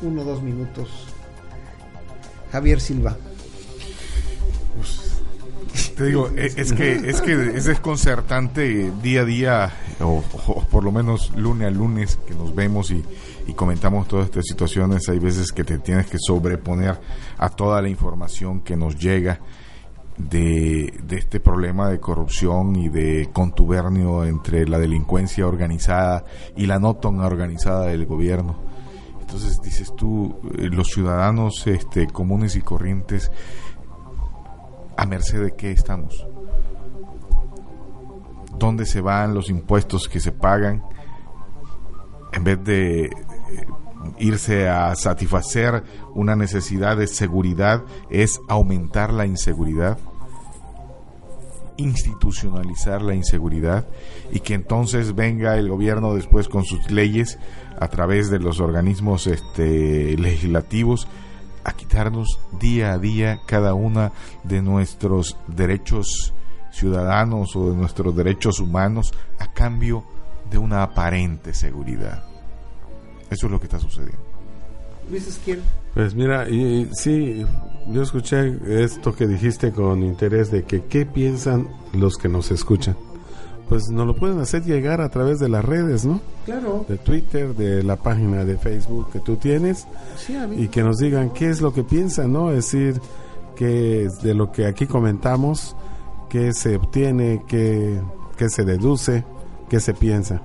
[0.00, 0.88] uno o dos minutos.
[2.52, 3.18] Javier Silva.
[5.96, 10.22] Te digo, e, es que es que es desconcertante día a día, o,
[10.70, 13.04] por lo menos lunes a lunes que nos vemos y,
[13.54, 15.08] comentamos todas estas situaciones.
[15.08, 16.98] Hay veces que te tienes que sobreponer
[17.38, 19.38] a toda la información que nos llega
[20.16, 26.24] de, de este problema de corrupción y de contubernio entre la delincuencia organizada
[26.56, 28.56] y la no tan organizada del gobierno.
[29.20, 33.30] Entonces dices tú, eh, los ciudadanos este, comunes y corrientes
[34.96, 36.26] ¿A merced de qué estamos?
[38.58, 40.82] ¿Dónde se van los impuestos que se pagan?
[42.32, 43.10] En vez de eh,
[44.18, 45.82] irse a satisfacer
[46.14, 49.98] una necesidad de seguridad, es aumentar la inseguridad,
[51.76, 53.86] institucionalizar la inseguridad
[54.32, 57.38] y que entonces venga el gobierno después con sus leyes
[57.80, 61.08] a través de los organismos este, legislativos
[61.64, 64.12] a quitarnos día a día cada una
[64.42, 66.34] de nuestros derechos
[66.70, 70.04] ciudadanos o de nuestros derechos humanos a cambio
[70.50, 72.24] de una aparente seguridad.
[73.30, 74.18] Eso es lo que está sucediendo.
[75.94, 77.44] Pues mira, y, sí,
[77.88, 82.96] yo escuché esto que dijiste con interés de que qué piensan los que nos escuchan
[83.68, 86.20] pues nos lo pueden hacer llegar a través de las redes, ¿no?
[86.44, 86.84] Claro.
[86.88, 89.86] De Twitter, de la página de Facebook que tú tienes
[90.56, 92.50] y que nos digan qué es lo que piensan, ¿no?
[92.50, 93.00] Es decir,
[93.56, 95.76] que de lo que aquí comentamos,
[96.28, 98.00] qué se obtiene, qué,
[98.36, 99.24] qué se deduce,
[99.68, 100.42] qué se piensa.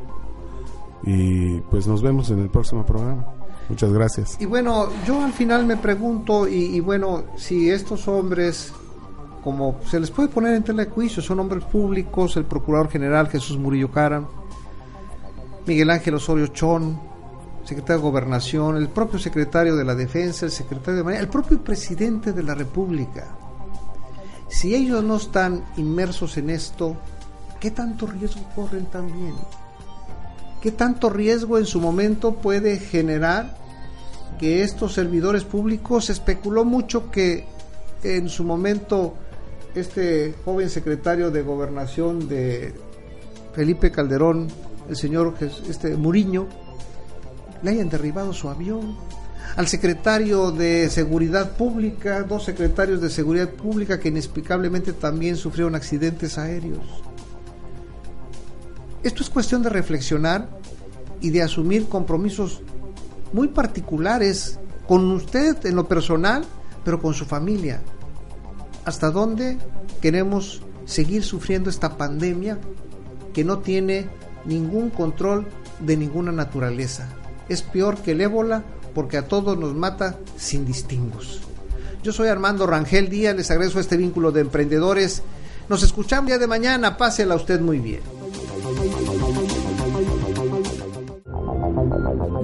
[1.04, 3.26] Y pues nos vemos en el próximo programa.
[3.70, 4.38] Muchas gracias.
[4.40, 8.74] Y bueno, yo al final me pregunto, y, y bueno, si estos hombres
[9.44, 13.28] como se les puede poner en tela de juicio, son hombres públicos, el Procurador General
[13.30, 14.24] Jesús Murillo Cara,
[15.66, 17.00] Miguel Ángel Osorio Chón,
[17.64, 21.64] secretario de Gobernación, el propio secretario de la Defensa, el secretario de Marina, el propio
[21.64, 23.28] presidente de la República.
[24.50, 26.98] Si ellos no están inmersos en esto,
[27.60, 29.36] ¿qué tanto riesgo corren también?
[30.62, 33.56] ¿Qué tanto riesgo en su momento puede generar
[34.40, 37.46] que estos servidores públicos se especuló mucho que
[38.04, 39.16] en su momento
[39.76, 42.74] este joven secretario de gobernación de
[43.54, 44.48] Felipe Calderón,
[44.90, 45.36] el señor
[45.68, 46.48] este Muriño,
[47.62, 48.98] le hayan derribado su avión.
[49.56, 56.38] Al secretario de Seguridad Pública, dos secretarios de Seguridad Pública que inexplicablemente también sufrieron accidentes
[56.38, 56.84] aéreos.
[59.04, 60.50] Esto es cuestión de reflexionar
[61.22, 62.62] y de asumir compromisos
[63.34, 66.44] muy particulares con usted en lo personal,
[66.84, 67.82] pero con su familia
[68.90, 69.60] hasta dónde
[70.02, 72.58] queremos seguir sufriendo esta pandemia
[73.34, 74.10] que no tiene
[74.46, 75.46] ningún control
[75.80, 77.08] de ninguna naturaleza.
[77.50, 78.64] Es peor que el ébola
[78.96, 81.40] porque a todos nos mata sin distingos.
[82.02, 85.22] Yo soy Armando Rangel Díaz, les agradezco este vínculo de emprendedores.
[85.70, 88.02] Nos escuchamos día de mañana, pásela usted muy bien.